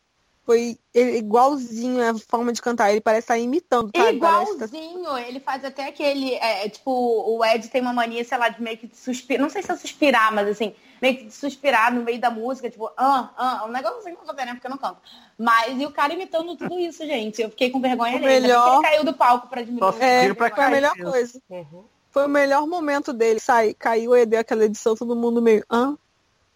[0.47, 2.89] foi igualzinho a forma de cantar.
[2.89, 4.09] Ele parece estar imitando, tá?
[4.09, 5.21] Igualzinho, tá...
[5.21, 6.35] ele faz até aquele.
[6.35, 9.41] É, tipo, o Ed tem uma mania, sei lá, de meio que suspirar.
[9.41, 12.69] Não sei se é suspirar, mas assim, meio que de suspirar no meio da música,
[12.69, 14.53] tipo, ah, ah, um negócio assim que eu não né?
[14.53, 15.01] Porque eu não canto.
[15.37, 17.41] Mas e o cara imitando tudo isso, gente.
[17.41, 18.47] Eu fiquei com vergonha o dele.
[18.47, 18.75] Melhor...
[18.75, 20.01] Ele caiu do palco pra diminuir.
[20.01, 21.41] É, pra foi a melhor coisa.
[21.49, 21.83] Uhum.
[22.09, 23.41] Foi o melhor momento dele.
[23.41, 25.65] Sai, caiu e deu aquela edição, todo mundo meio.
[25.69, 25.97] Hã?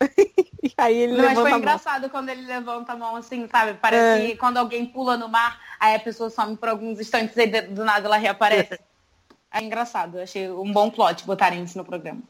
[0.64, 3.78] e aí ele Mas foi engraçado quando ele levanta a mão assim, sabe?
[3.82, 4.28] Parece é.
[4.28, 7.86] que quando alguém pula no mar, aí a pessoa some por alguns instantes e do
[7.86, 8.80] nada ela reaparece.
[9.54, 12.22] É engraçado, eu achei um bom plot botarem isso no programa.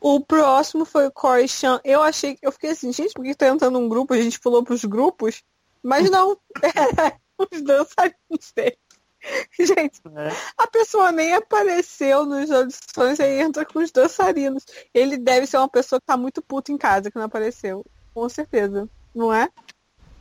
[0.00, 1.80] O próximo foi o Corey Chan.
[1.82, 4.12] Eu achei, eu fiquei assim, gente, por que tá entrando um grupo?
[4.12, 5.42] A gente pulou pros grupos.
[5.82, 8.78] Mas não, era os dançarinos dele.
[9.58, 10.30] Gente, é.
[10.56, 14.64] a pessoa nem apareceu nos audições e entra com os dançarinos.
[14.94, 17.84] Ele deve ser uma pessoa que tá muito puta em casa que não apareceu.
[18.14, 18.88] Com certeza.
[19.14, 19.48] Não é?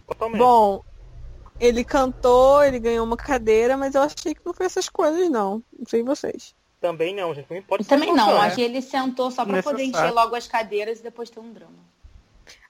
[0.07, 0.39] Totalmente.
[0.39, 0.83] Bom,
[1.59, 5.63] ele cantou, ele ganhou uma cadeira, mas eu achei que não foi essas coisas, não.
[5.77, 6.53] Não sei vocês.
[6.81, 7.51] Também não, gente.
[7.51, 10.99] Não pode Também não, acho que ele sentou só pra poder encher logo as cadeiras
[10.99, 11.95] e depois ter um drama.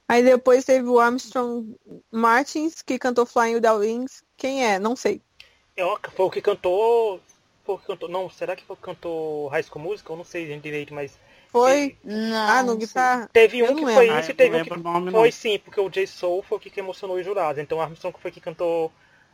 [0.08, 1.76] Aí depois teve o Armstrong
[2.12, 4.24] Martins, que cantou Flying Without Wings.
[4.38, 4.78] Quem é?
[4.78, 5.22] Não sei.
[5.78, 7.20] É, foi o que cantou.
[7.64, 8.10] Foi o que cantou.
[8.10, 10.14] Não, será que foi o que cantou High School Musical?
[10.14, 11.18] Eu não sei gente, direito, mas.
[11.50, 11.98] Foi?
[12.04, 12.50] Não.
[12.50, 13.30] Ah, no guitarra.
[13.32, 14.78] Teve um que foi isso e teve um que.
[14.78, 15.32] Nome, foi não.
[15.32, 17.62] sim, porque o Jay Soul foi o que emocionou os jurados.
[17.62, 18.92] Então a Armstrong foi que cantou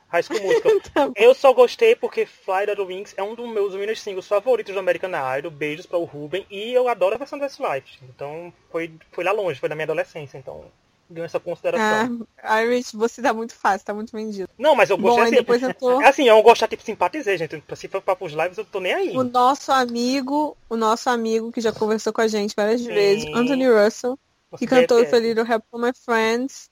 [0.08, 0.80] High School Musical.
[0.94, 4.74] tá eu só gostei porque Fly the Wings é um dos meus winners singles favoritos
[4.74, 5.52] do American Idol.
[5.52, 6.46] Beijos para o Ruben.
[6.50, 8.00] E eu adoro a versão do Westlife.
[8.04, 10.38] Então foi, foi lá longe, foi na minha adolescência.
[10.38, 10.66] Então
[11.12, 12.26] ganhou essa consideração.
[12.42, 14.50] Ah, Irish, você tá muito fácil, tá muito vendido.
[14.58, 15.36] Não, mas eu gostei Bom, assim.
[15.36, 16.00] Depois eu tô...
[16.06, 17.62] Assim, eu gostar, tipo, simpatizei, gente.
[17.76, 19.18] Se for pra os lives, eu tô nem aí.
[19.18, 22.88] O nosso amigo, o nosso amigo que já conversou com a gente várias Sim.
[22.88, 24.18] vezes, Anthony Russell,
[24.58, 26.70] que cantou é, Little Help for My Friends.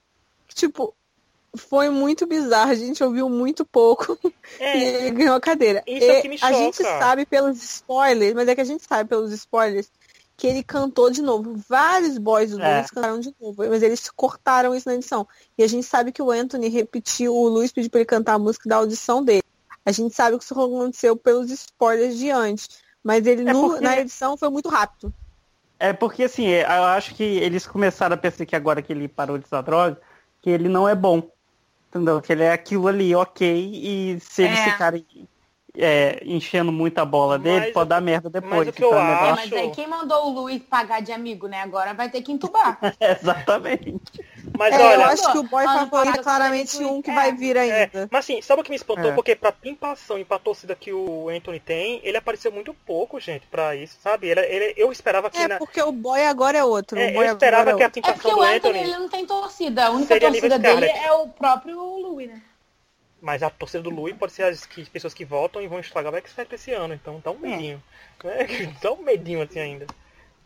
[0.53, 0.93] Tipo,
[1.55, 2.71] foi muito bizarro.
[2.71, 4.17] A gente ouviu muito pouco
[4.59, 5.83] É, e ele ganhou a cadeira.
[5.85, 6.99] Isso é o que me a gente choca.
[6.99, 9.89] sabe pelos spoilers, mas é que a gente sabe pelos spoilers
[10.39, 11.55] que ele cantou de novo.
[11.67, 12.77] Vários boys do É.
[12.77, 15.27] Luiz cantaram de novo, mas eles cortaram isso na edição.
[15.57, 18.39] E a gente sabe que o Anthony repetiu, o Luiz pediu pra ele cantar a
[18.39, 19.43] música da audição dele.
[19.85, 22.69] A gente sabe que isso aconteceu pelos spoilers de antes.
[23.03, 25.13] Mas ele É no- porque- na edição foi muito rápido.
[25.77, 29.37] É porque assim, eu acho que eles começaram a pensar que agora que ele parou
[29.37, 29.99] de usar droga,
[30.41, 31.21] que ele não é bom.
[31.89, 32.21] Entendeu?
[32.21, 34.71] Que ele é aquilo ali, ok, e se eles É.
[34.71, 35.05] ficarem
[35.79, 38.67] é, enchendo muito a bola dele, Mas pode dar merda depois.
[38.67, 41.01] o que eu então é melhor- É, acho- mas aí quem mandou o Luiz pagar
[41.01, 41.61] de amigo, né?
[41.61, 42.77] Agora vai ter que entubar.
[42.99, 43.95] Exatamente.
[44.57, 47.13] Mas É, eu olha, acho que o boy favorito é claramente um que é.
[47.13, 48.09] vai vir É, ainda.
[48.11, 49.11] mas assim, sabe o que me espantou?
[49.11, 49.15] É.
[49.15, 53.45] Porque pra pimpação e pra torcida que o Anthony tem, ele apareceu muito pouco, gente,
[53.47, 54.27] pra isso, sabe?
[54.27, 56.99] Ele, ele- eu esperava que É, na- porque o boy agora é outro.
[56.99, 57.99] é, o boy eu esperava agora que a é outro.
[57.99, 59.85] É pimpação porque do o Anthony Anthony, ele não tem torcida.
[59.85, 62.41] A única torcida dele é o próprio Louis, né?
[63.21, 66.13] Mas a torcida do Louis pode ser as que- pessoas que votam e vão estragar
[66.13, 67.81] o X Factor esse ano, então dá um medinho.
[68.23, 68.47] né?
[68.81, 69.85] Dá um medinho assim ainda.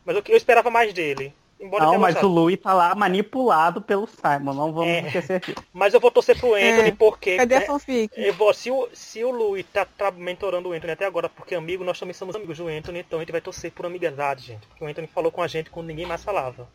[0.05, 1.33] Mas eu, eu esperava mais dele.
[1.59, 2.27] Embora Não, mas o.
[2.27, 4.99] Louis tá lá manipulado pelo Simon, não vamos É.
[5.07, 5.63] esquecer disso.
[5.71, 6.91] Mas eu vou torcer pro Anthony É.
[6.91, 7.37] porque.
[7.37, 8.11] Cadê a né, fanfic?
[8.17, 11.55] Eu vou, se, o, se o Louis tá, tá mentorando o Anthony até agora, porque
[11.55, 14.67] amigo, nós também somos amigos do Anthony, então a gente vai torcer por amizade, gente.
[14.67, 16.67] Porque o Anthony falou com a gente quando ninguém mais falava.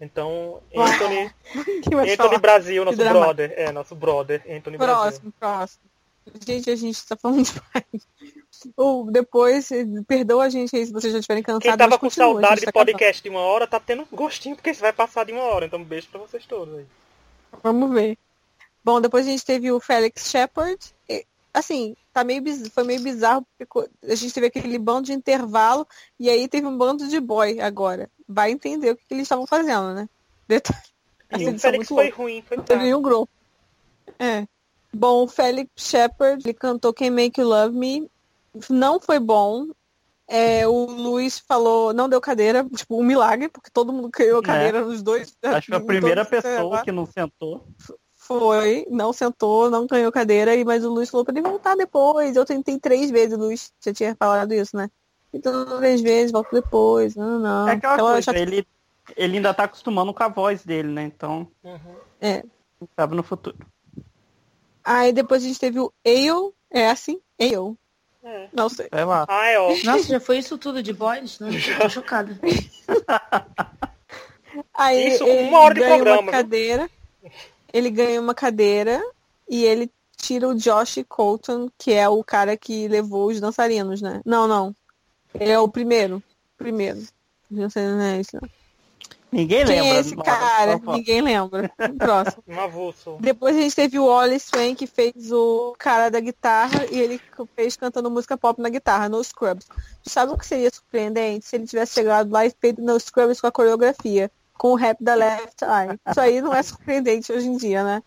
[0.00, 1.32] Então, Anthony,
[1.86, 2.38] Anthony falar?
[2.38, 3.54] Brasil, nosso brother.
[3.56, 4.76] É, nosso brother, Anthony Brasil.
[4.78, 5.82] Próximo, próximo.
[6.44, 8.08] Gente, a gente tá falando demais.
[8.76, 11.68] Ou depois, eh, perdoa a gente aí se vocês já estiverem cansados.
[11.68, 14.70] Quem tava com continua, saudade de tá podcast de uma hora tá tendo gostinho, porque
[14.70, 15.66] isso vai passar de uma hora.
[15.66, 16.86] Então, um beijo pra vocês todos aí.
[17.62, 18.18] Vamos ver.
[18.84, 20.78] Bom, depois a gente teve o Felix Shepard.
[21.58, 25.86] Assim, tá meio biz- foi meio bizarro, porque a gente teve aquele bando de intervalo
[26.20, 28.10] e aí teve um bando de boy agora.
[28.28, 30.06] Vai entender o que, que eles estavam fazendo, né?
[30.46, 30.78] Detalhe.
[31.30, 32.16] Essa E o é Félix foi louca.
[32.22, 32.84] ruim, foi Não teve fraco.
[32.84, 33.32] nenhum grupo.
[34.18, 34.46] É.
[34.92, 38.10] Bom, o Felix Shepard, ele cantou Can Make You Love Me.
[38.68, 39.66] Não foi bom.
[40.28, 44.42] É, o Luiz falou, não deu cadeira, tipo, um milagre, porque todo mundo ganhou É.
[44.42, 45.34] cadeira nos dois.
[45.42, 47.64] Acho que foi a primeira pessoa que não sentou.
[48.26, 52.34] Foi, não sentou, não ganhou cadeira, e mas o Luiz falou pra ele voltar depois.
[52.34, 54.90] Eu tentei três vezes, o Luiz já tinha falado isso, né?
[55.32, 57.14] Então, três vezes, volto depois.
[57.14, 57.68] Não, não.
[57.68, 58.66] É aquela Aquela coisa, ele,
[59.16, 61.04] ele ainda tá acostumando com a voz dele, né?
[61.04, 61.78] Então, Uhum.
[62.20, 62.42] É.
[62.96, 63.56] sabe no futuro.
[64.84, 67.20] Aí depois a gente teve o Ale, é assim?
[67.40, 67.76] Ale.
[68.24, 68.48] É.
[68.52, 68.88] Não sei.
[68.90, 69.24] Vai lá.
[69.28, 69.68] Ah, é ó.
[69.84, 71.38] Nossa, já foi isso tudo de boys?
[71.38, 72.36] Não, eu tô chocada.
[74.74, 76.90] Aí Isso uma hora de programa, uma viu?
[77.76, 79.02] Ele ganha uma cadeira
[79.48, 84.22] e ele tira o Josh Colton, que é o cara que levou os dançarinos, né?
[84.24, 84.74] Não, não.
[85.34, 86.22] Ele é o primeiro.
[86.56, 87.02] Primeiro.
[87.50, 88.36] Não sei, não é isso.
[88.40, 88.48] não.
[89.30, 89.96] Ninguém Quem lembra.
[89.96, 90.80] é esse cara?
[90.86, 91.70] Ninguém lembra.
[91.98, 92.42] Próximo.
[93.06, 93.20] Um.
[93.20, 97.20] Depois a gente teve o Ollie Swain, que fez o cara da guitarra, e ele
[97.54, 99.66] fez cantando música pop na guitarra, no Scrubs.
[100.02, 103.46] Sabe o que seria surpreendente se ele tivesse chegado lá e feito no Scrubs com
[103.46, 105.98] a coreografia, com o rap da Left Eye?
[106.08, 108.02] Isso aí não é surpreendente hoje em dia, né?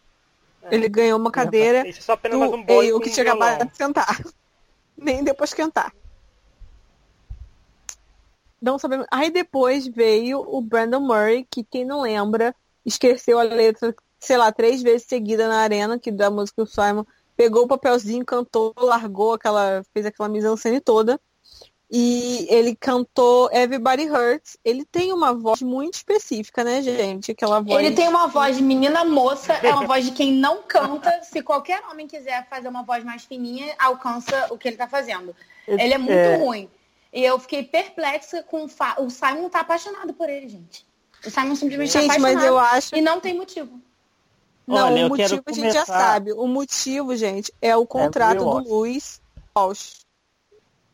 [0.71, 3.77] Ele ganhou uma cadeira Isso é só apenas do um com que tinha acabado de
[3.77, 4.21] cantar.
[4.97, 5.93] Nem depois cantar.
[8.61, 9.07] Não sabemos.
[9.09, 12.53] Aí depois veio o Brandon Murray, que quem não lembra,
[12.85, 17.05] esqueceu a letra, sei lá, três vezes seguida na arena, que da música do Simon,
[17.37, 21.19] pegou o papelzinho, cantou, largou aquela, fez aquela mise-en-scène toda.
[21.91, 24.57] E ele cantou Everybody Hurts.
[24.63, 27.31] Ele tem uma voz muito específica, né, gente?
[27.31, 27.83] Aquela voz.
[27.83, 31.21] Ele tem uma voz de menina moça, é uma voz de quem não canta.
[31.23, 35.35] Se qualquer homem quiser fazer uma voz mais fininha, alcança o que ele tá fazendo.
[35.67, 36.37] Ele é muito É.
[36.37, 36.69] ruim.
[37.11, 38.95] E eu fiquei perplexa com o fa...
[38.99, 40.85] O Simon tá apaixonado por ele, gente.
[41.25, 42.35] O Simon simplesmente tá Gente, apaixonado.
[42.35, 43.81] mas eu acho E não tem motivo.
[44.67, 46.33] Não, Olha, o motivo a gente já sabe.
[46.33, 49.19] O motivo, gente, é o contrato Will do Luiz
[49.57, 50.05] Walsh.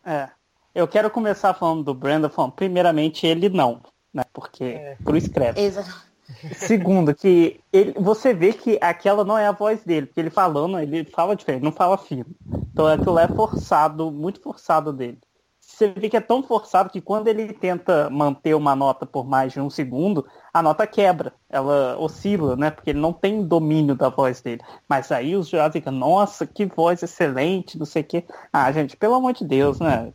[0.06, 0.30] É.
[0.76, 3.80] Eu quero começar falando do Brandon, falando, primeiramente, ele não,
[4.14, 4.24] né?
[4.34, 4.98] Porque É.
[5.06, 5.62] Cruz escreve.
[5.62, 6.06] Exato.
[6.54, 10.78] Segundo, que ele, você vê que aquela não é a voz dele, porque ele falando,
[10.80, 12.26] ele fala diferente, não fala fino.
[12.74, 15.20] Então aquilo é forçado, muito forçado dele.
[15.76, 19.52] Você vê que é tão forçado que quando ele tenta manter uma nota por mais
[19.52, 22.72] de um segundo, a nota quebra, ela oscila, né?
[22.72, 24.62] Porque ele não tem domínio da voz dele.
[24.88, 28.24] Mas aí os jurados ficam, nossa, que voz excelente, não sei o quê.
[28.54, 30.14] Ah, gente, pelo amor de Deus, né?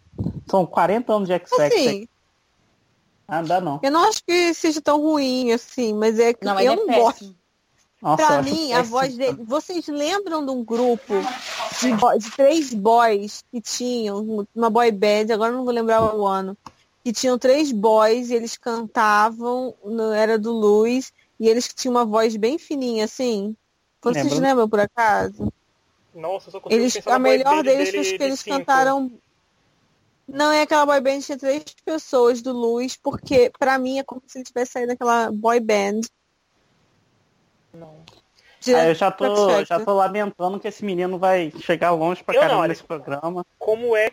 [0.51, 1.67] São 40 anos de X-Factor.
[1.67, 2.09] Assim,
[3.29, 3.81] Ah, dá não.
[3.83, 6.77] eu não acho que seja tão ruim assim, mas é que Não, mas eu é
[6.77, 7.19] não gosto.
[7.19, 7.37] péssimo.
[8.01, 9.45] Nossa, eu Pra mim, a voz dele.
[9.45, 11.13] Vocês lembram de um grupo
[11.81, 16.27] de, de três boys que tinham, uma boy band, agora eu não vou lembrar o
[16.27, 16.57] ano,
[17.05, 22.05] que tinham três boys e eles cantavam, no- era do Luiz, e eles tinham uma
[22.05, 23.57] voz bem fininha, assim.
[24.03, 24.41] Vocês Lembro.
[24.41, 25.53] lembram, por acaso?
[26.15, 28.57] Nossa, eu só Eles, a boy melhor band deles dele foi que de eles cinco.
[28.57, 29.13] cantaram.
[30.29, 34.23] Não é aquela boy band, tinha três pessoas do Luiz, porque pra mim é como
[34.27, 36.01] se ele tivesse saído daquela boy band.
[37.75, 37.95] Não.
[38.69, 42.41] Ah, eu já tô, já tô lamentando que esse menino vai chegar longe pra Eu
[42.41, 43.45] caramba nesse programa.
[43.59, 44.11] Como é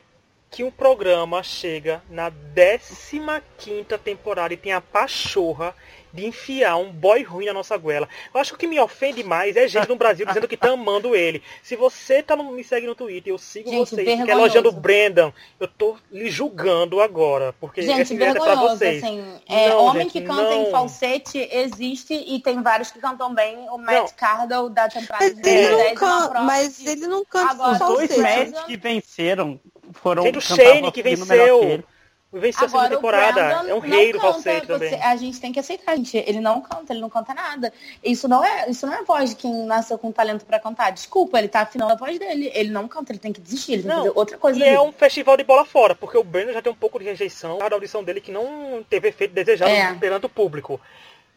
[0.49, 5.75] que um programa chega na 15ª temporada e tem a pachorra
[6.13, 8.07] de enfiar um boy ruim na nossa goela?
[8.33, 10.71] Eu acho que o que me ofende mais é gente no Brasil dizendo que tá
[10.71, 11.43] amando ele.
[11.61, 14.39] Se você tá no, me segue no Twitter, eu sigo Gente, vocês, que é vergonhoso.
[14.39, 19.03] elogiando o Brandon, eu tô lhe julgando agora, porque Gente, esse é pra vocês.
[19.03, 19.21] assim.
[19.47, 20.63] É, Não, homem gente, que canta não.
[20.67, 23.69] em falsete existe e tem vários que cantam bem.
[23.69, 24.07] O Matt Não.
[24.15, 27.77] Cardle da temporada Mas de ele, 2010 não é canta, mas ele não canta Agora,
[27.79, 28.49] com Os dois falsete.
[28.51, 29.59] matches que venceram
[29.97, 31.59] foram Gente, o Shane que venceu.
[31.59, 31.83] que.
[32.29, 33.41] Venceu a segunda Agora, o temporada.
[33.69, 35.01] É um não rei do falsete você- também.
[35.01, 36.17] A gente tem que aceitar, gente.
[36.17, 37.71] Ele não canta, ele não canta nada.
[38.03, 40.91] Isso não é, isso não é a voz de quem nasceu com talento pra cantar.
[40.91, 42.51] Desculpa, ele tá afinando a voz dele.
[42.53, 44.59] Ele não canta, ele tem que desistir, ele tem Não, que fazer outra coisa.
[44.59, 44.81] E é vida.
[44.83, 47.73] um festival de bola fora, porque o Brandon já tem um pouco de rejeição da
[47.73, 49.93] audição dele que não teve efeito desejado É.
[49.95, 50.81] perante o público.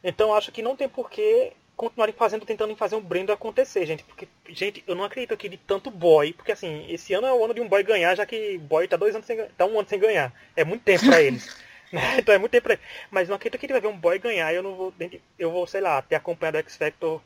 [0.03, 4.05] Então acho que não tem por que continuarem fazendo, tentando fazer um Brandon acontecer, gente.
[4.05, 7.43] Porque, gente, eu não acredito aqui de tanto boy, porque assim, esse ano é o
[7.43, 9.89] ano de um boy ganhar, já que boy tá dois anos sem tá um ano
[9.89, 10.31] sem ganhar.
[10.55, 11.57] É muito tempo pra eles.
[11.91, 12.19] né?
[12.19, 12.85] então é muito tempo pra eles.
[13.11, 14.93] Mas não acredito que ele vai ver um boy ganhar eu não vou.
[15.39, 17.23] Eu vou, sei lá, ter acompanhado o X Factor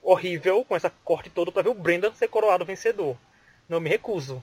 [0.00, 3.16] horrível, com essa corte todo, pra ver o Brandon ser coroado vencedor.
[3.68, 4.42] Não me recuso.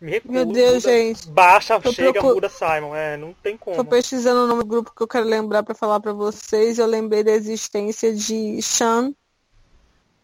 [0.00, 0.32] Me recuso.
[0.32, 1.28] Meu Deus, muda- gente.
[1.28, 2.94] Baixa, Tô chega, procu- muda Simon.
[2.94, 3.76] É, não tem como.
[3.76, 6.78] Tô pesquisando o nome do grupo que eu quero lembrar pra falar pra vocês.
[6.78, 9.12] Eu lembrei da existência de Sean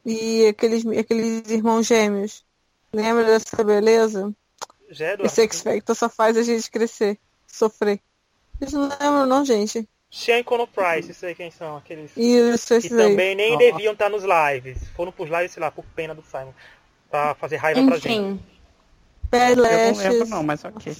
[0.05, 2.45] e aqueles, aqueles irmãos gêmeos.
[2.93, 4.33] Lembra dessa beleza?
[4.91, 8.01] Já é Esse X Factor só faz a gente crescer, sofrer.
[8.59, 9.89] Vocês não lembram não, gente?
[10.09, 12.89] Sean e Conor Price, não sei quem são, aqueles Isso, que aí.
[12.91, 13.65] também nem Nossa.
[13.65, 14.79] deviam estar nos lives.
[14.95, 16.53] Foram pros lives, sei lá, por pena do Simon.
[17.11, 18.41] Pra fazer raiva pra gente.
[19.31, 20.97] Bad Eu não lembro não, mas ok.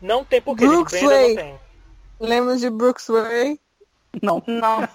[0.00, 0.74] Não tem porquê, gente.
[0.74, 1.28] Brooks Brandon Way.
[1.28, 1.60] não tem.
[2.18, 3.60] Lembra de Brooks Way?
[4.22, 4.42] Não.
[4.46, 4.88] não.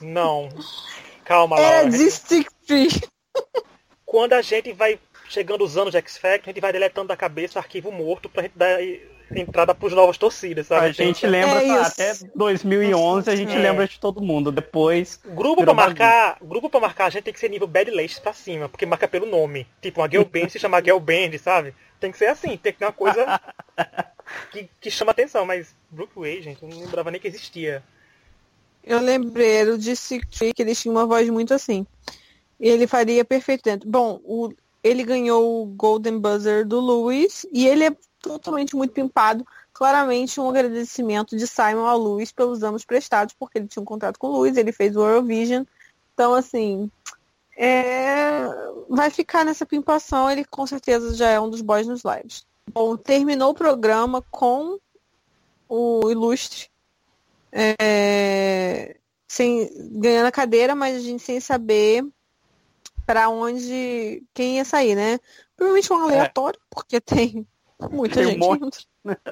[0.00, 0.48] Não.
[1.24, 1.90] Calma, Era Laura.
[1.90, 2.88] de Stick Tree.
[4.04, 7.16] Quando a gente vai chegando os anos de X Factor, a gente vai deletando da
[7.16, 8.78] cabeça o arquivo morto pra gente dar
[9.34, 10.86] entrada pros novas torcidas, sabe?
[10.86, 13.58] A gente lembra, É tá, até 2011 a gente É.
[13.58, 14.52] lembra de todo mundo.
[14.52, 18.20] Depois, Grupo pra marcar, grupo para marcar, a gente tem que ser nível Bad Lace
[18.20, 19.66] pra cima, porque marca pelo nome.
[19.80, 21.74] Tipo, uma girl band se chama girl band, sabe?
[22.00, 23.40] Tem que ser assim, tem que ter uma coisa
[24.50, 27.82] que, que chama atenção, mas Brookway, gente, eu não lembrava nem que existia.
[28.84, 31.86] Eu lembrei, era o de Stick Tree, que eles tinham uma voz muito assim.
[32.58, 33.88] E ele faria perfeito dentro.
[33.88, 34.52] Bom, o,
[34.82, 39.44] ele ganhou o Golden Buzzer do Lewis e ele é totalmente muito pimpado.
[39.72, 44.18] Claramente um agradecimento de Simon ao Lewis pelos anos prestados, porque ele tinha um contrato
[44.18, 45.64] com o Lewis, ele fez o Eurovision.
[46.14, 46.90] Então, assim,
[47.56, 48.44] é,
[48.88, 52.46] vai ficar nessa pimpação, ele com certeza já é um dos boys nos lives.
[52.72, 54.78] Bom, terminou o programa com
[55.68, 56.70] o Ilustre
[57.50, 58.96] é,
[59.26, 62.04] sem, ganhando a cadeira, mas a gente sem saber
[63.04, 65.18] para onde quem ia sair, né?
[65.56, 67.46] Provavelmente um aleatório, porque tem
[67.90, 68.38] muita Tem um gente.
[68.40, 68.86] monte.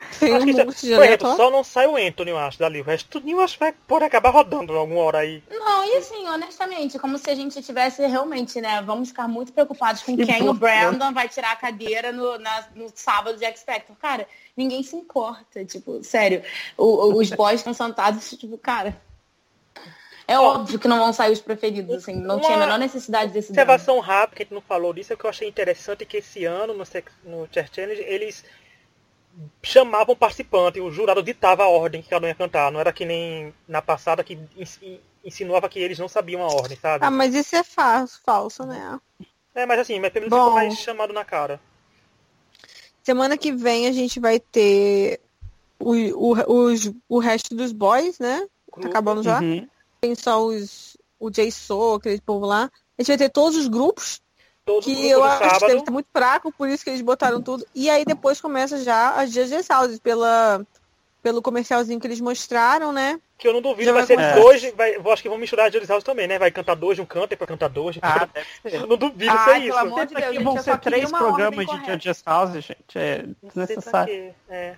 [0.00, 1.36] Acho tem um monte de exemplo, aleatório.
[1.36, 2.80] só não sai o Anthony, eu acho, dali.
[2.80, 5.42] O resto eu acho que vai pode acabar rodando alguma hora aí.
[5.50, 8.80] Não, e assim, honestamente, como se a gente tivesse realmente, né?
[8.82, 12.38] Vamos ficar muito preocupados com E quem por- o Brandon vai tirar a cadeira no,
[12.38, 13.96] na- no sábado de X Factor.
[13.96, 16.42] Cara, ninguém se importa, tipo, sério.
[16.76, 18.96] O- o- os boys estão sentados, tipo, cara.
[20.28, 22.14] É Ó, óbvio que não vão sair os preferidos, assim.
[22.14, 23.48] Não uma tinha a menor necessidade desse.
[23.48, 26.44] Observação rápida, que a gente não falou disso, é que eu achei interessante que esse
[26.44, 26.84] ano, no,
[27.24, 28.44] no Chess Challenge, eles
[29.62, 32.70] chamavam o participante, o jurado ditava a ordem que cada um ia cantar.
[32.70, 34.38] Não era que nem na passada que
[35.24, 37.06] insinuava que eles não sabiam a ordem, sabe?
[37.06, 39.00] Ah, mas isso é fa falso, né?
[39.54, 41.58] É, mas assim, mas pelo menos ficou mais chamado na cara.
[43.02, 45.20] Semana que vem a gente vai ter
[45.78, 48.46] o, o, os, o resto dos boys, né?
[48.78, 49.40] Tá acabando já.
[49.40, 49.66] Uhum.
[50.00, 52.70] Tem só os, o Jay Sou, aquele povo lá.
[52.98, 54.20] A gente vai ter todos os grupos,
[54.64, 55.78] Todo que grupo eu acho que deve sábado.
[55.78, 57.66] estar muito fraco, por isso que eles botaram tudo.
[57.74, 60.64] E aí depois começa já as Judges Houses, pela,
[61.22, 63.20] pelo comercialzinho que eles mostraram, né?
[63.38, 65.72] Que eu não duvido, Já vai vai ser dois, vai, eu acho que vão misturar
[65.72, 66.40] Juris House também, né?
[66.40, 68.28] Vai cantar dois de um canto e pra cantar dois de um Ah,
[68.62, 68.74] ser.
[68.74, 69.78] Eu não duvido Ah, ser pelo isso.
[69.78, 71.86] amor de Deus, gente, vão ser queria três programas de.
[71.86, 72.76] Judges House, gente.
[72.96, 74.12] É Não sei pra desnecessário.
[74.12, 74.76] quê, é.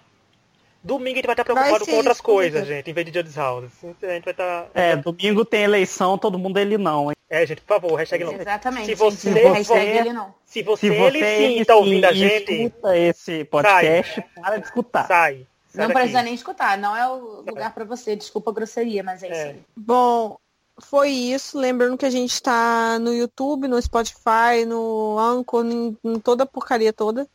[0.83, 3.37] Domingo a gente vai estar preocupado com outras isso, coisas, gente, em vez de Judges
[3.37, 3.70] House.
[3.85, 4.68] A gente vai estar.
[4.74, 7.16] É, domingo tem eleição, todo mundo ele não, hein?
[7.28, 8.33] É, gente, por favor, hashtag não.
[8.33, 8.87] Exatamente.
[8.87, 10.35] Se você Hashtag for- ele não.
[10.45, 14.64] Se você, Se você ele sim tá ouvindo a gente, escuta esse podcast, para de
[14.64, 15.07] escutar.
[15.07, 15.47] sai.
[15.68, 15.93] sai Não daqui.
[16.01, 18.16] precisa nem escutar, não é o lugar pra você.
[18.16, 19.45] Desculpa a grosseria, mas é isso É.
[19.51, 19.61] aí.
[19.76, 20.39] Bom,
[20.81, 21.59] foi isso.
[21.59, 26.47] Lembrando que a gente está no YouTube, no Spotify, no Anchor, em, em toda a
[26.47, 27.28] porcaria toda.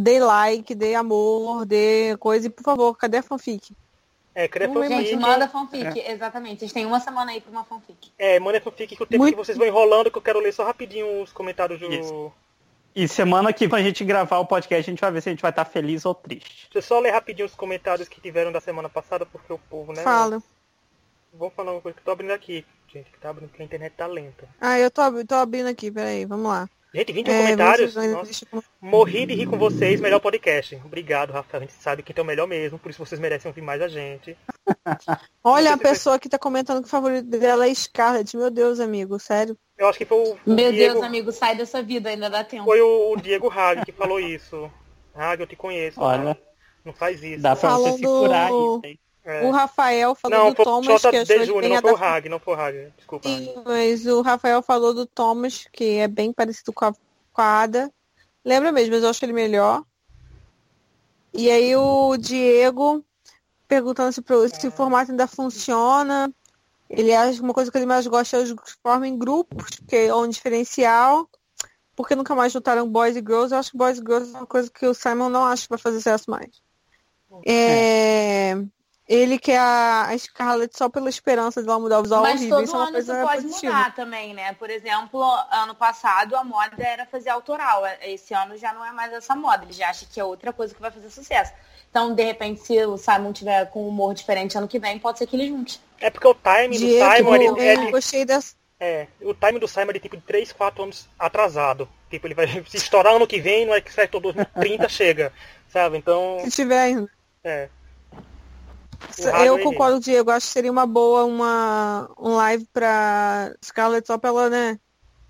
[0.00, 2.46] Dê like, dê amor, dê coisa.
[2.46, 3.74] E por favor, cadê a fanfic?
[4.32, 5.16] É, cadê a Gente, fanfic?
[5.16, 6.60] manda fanfic, exatamente.
[6.60, 8.12] Vocês têm uma semana aí pra uma fanfic.
[8.16, 10.52] É, manda fanfic que o tempo Muito- que vocês vão enrolando, que eu quero ler
[10.52, 11.92] só rapidinho os comentários do.
[11.92, 12.32] Isso.
[12.94, 15.32] E semana que quando a gente gravar o podcast, a gente vai ver se a
[15.32, 16.68] gente vai estar feliz ou triste.
[16.72, 19.92] Deixa eu só ler rapidinho os comentários que tiveram da semana passada, porque o povo,
[19.92, 20.02] né?
[20.02, 20.40] Fala.
[21.32, 22.64] Vou falar uma coisa que eu tô abrindo aqui.
[22.92, 24.48] Gente, que tá abrindo porque a internet tá lenta.
[24.60, 26.68] Ah, eu tô, tô abrindo aqui, peraí, vamos lá.
[26.94, 27.94] Gente, 21 É, comentários.
[27.94, 28.46] Nossa,
[28.80, 30.74] morri de rir com vocês, melhor podcast.
[30.84, 31.62] Obrigado, Rafael.
[31.62, 33.88] A gente sabe que é o melhor mesmo, por isso vocês merecem ouvir mais a
[33.88, 34.36] gente.
[35.44, 38.34] Olha, a pessoa que tá comentando que o favorito dela é Scarlett.
[38.36, 39.56] Meu Deus, amigo, sério.
[39.76, 42.64] Eu acho que foi o, Meu Diego, Deus, amigo, sai dessa vida, ainda dá tempo.
[42.64, 44.70] foi o, o Diego Hag que falou isso.
[45.14, 46.00] Hag, eu te conheço.
[46.00, 46.34] Olha.
[46.34, 46.40] tá?
[46.84, 47.42] Não faz isso.
[47.42, 48.98] Dá pra você Falando- se curar isso, hein?
[49.28, 49.44] É.
[49.44, 52.02] O Rafael falou Não, do foi Thomas, que achou bem não foi o adaptado.
[52.02, 52.92] Hag, não foi o Hag.
[52.96, 53.28] Desculpa.
[53.28, 53.44] Hag.
[53.44, 57.60] Sim, mas o Rafael falou do Thomas, que é bem parecido com a, com a
[57.60, 57.92] Ada.
[58.42, 59.84] Lembra mesmo, mas eu acho ele melhor.
[61.34, 63.04] E aí o Diego
[63.68, 64.22] perguntando se,
[64.58, 66.32] se o formato ainda funciona.
[66.88, 69.78] Ele acha que uma coisa que ele mais gosta é os que formam em grupos,
[69.86, 71.28] que é um diferencial.
[71.94, 73.52] Porque nunca mais juntaram boys e girls.
[73.52, 75.68] Eu acho que boys e girls é uma coisa que o Simon não acha que
[75.68, 76.62] vai fazer sucesso mais.
[77.44, 78.56] É,
[79.08, 82.56] Ele quer a, Scarlett só pela esperança de ela mudar o visual Mas horrível.
[82.58, 83.72] todo Isso é uma ano isso pode positiva.
[83.72, 84.52] mudar também, né?
[84.52, 87.84] Por exemplo, ano passado a moda era fazer autoral.
[88.02, 89.64] Esse ano já não é mais essa moda.
[89.64, 91.54] Ele já acha que é outra coisa que vai fazer sucesso.
[91.90, 95.16] Então, de repente, se o Simon tiver com um humor diferente ano que vem, pode
[95.18, 95.80] ser que ele junte.
[95.98, 98.54] É porque o timing do Diego, Simon ele, é eu de- gostei dessa.
[98.78, 101.88] É, o time do Simon é de tipo de 3, 4 anos atrasado.
[102.10, 105.32] Tipo, ele vai se estourar ano que vem, no X-Factor 2030 chega.
[105.66, 105.96] Sabe?
[105.96, 107.08] Então, Se tiver ainda.
[107.42, 107.70] é.
[109.44, 114.30] Eu concordo Diego, acho que seria uma boa uma um live pra Scarlett só pra
[114.30, 114.78] ela, né,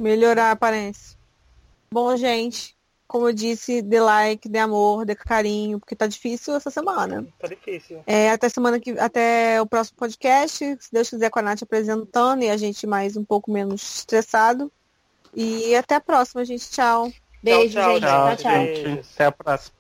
[0.01, 1.17] melhorar a aparência.
[1.91, 6.71] Bom, gente, como eu disse, dê like, dê amor, dê carinho, porque tá difícil essa
[6.71, 7.27] semana.
[7.39, 8.03] Tá difícil.
[8.07, 12.43] É, até semana que até o próximo podcast, se Deus quiser com a Nath apresentando
[12.43, 14.71] e a gente mais um pouco menos estressado.
[15.35, 16.71] E até a próxima, gente.
[16.71, 17.11] Tchau.
[17.43, 18.01] Beijo, tchau, gente.
[18.01, 18.53] tchau, Tchau, tchau.
[18.53, 18.83] gente.
[18.83, 19.09] gente.
[19.15, 19.78] Até a próxima.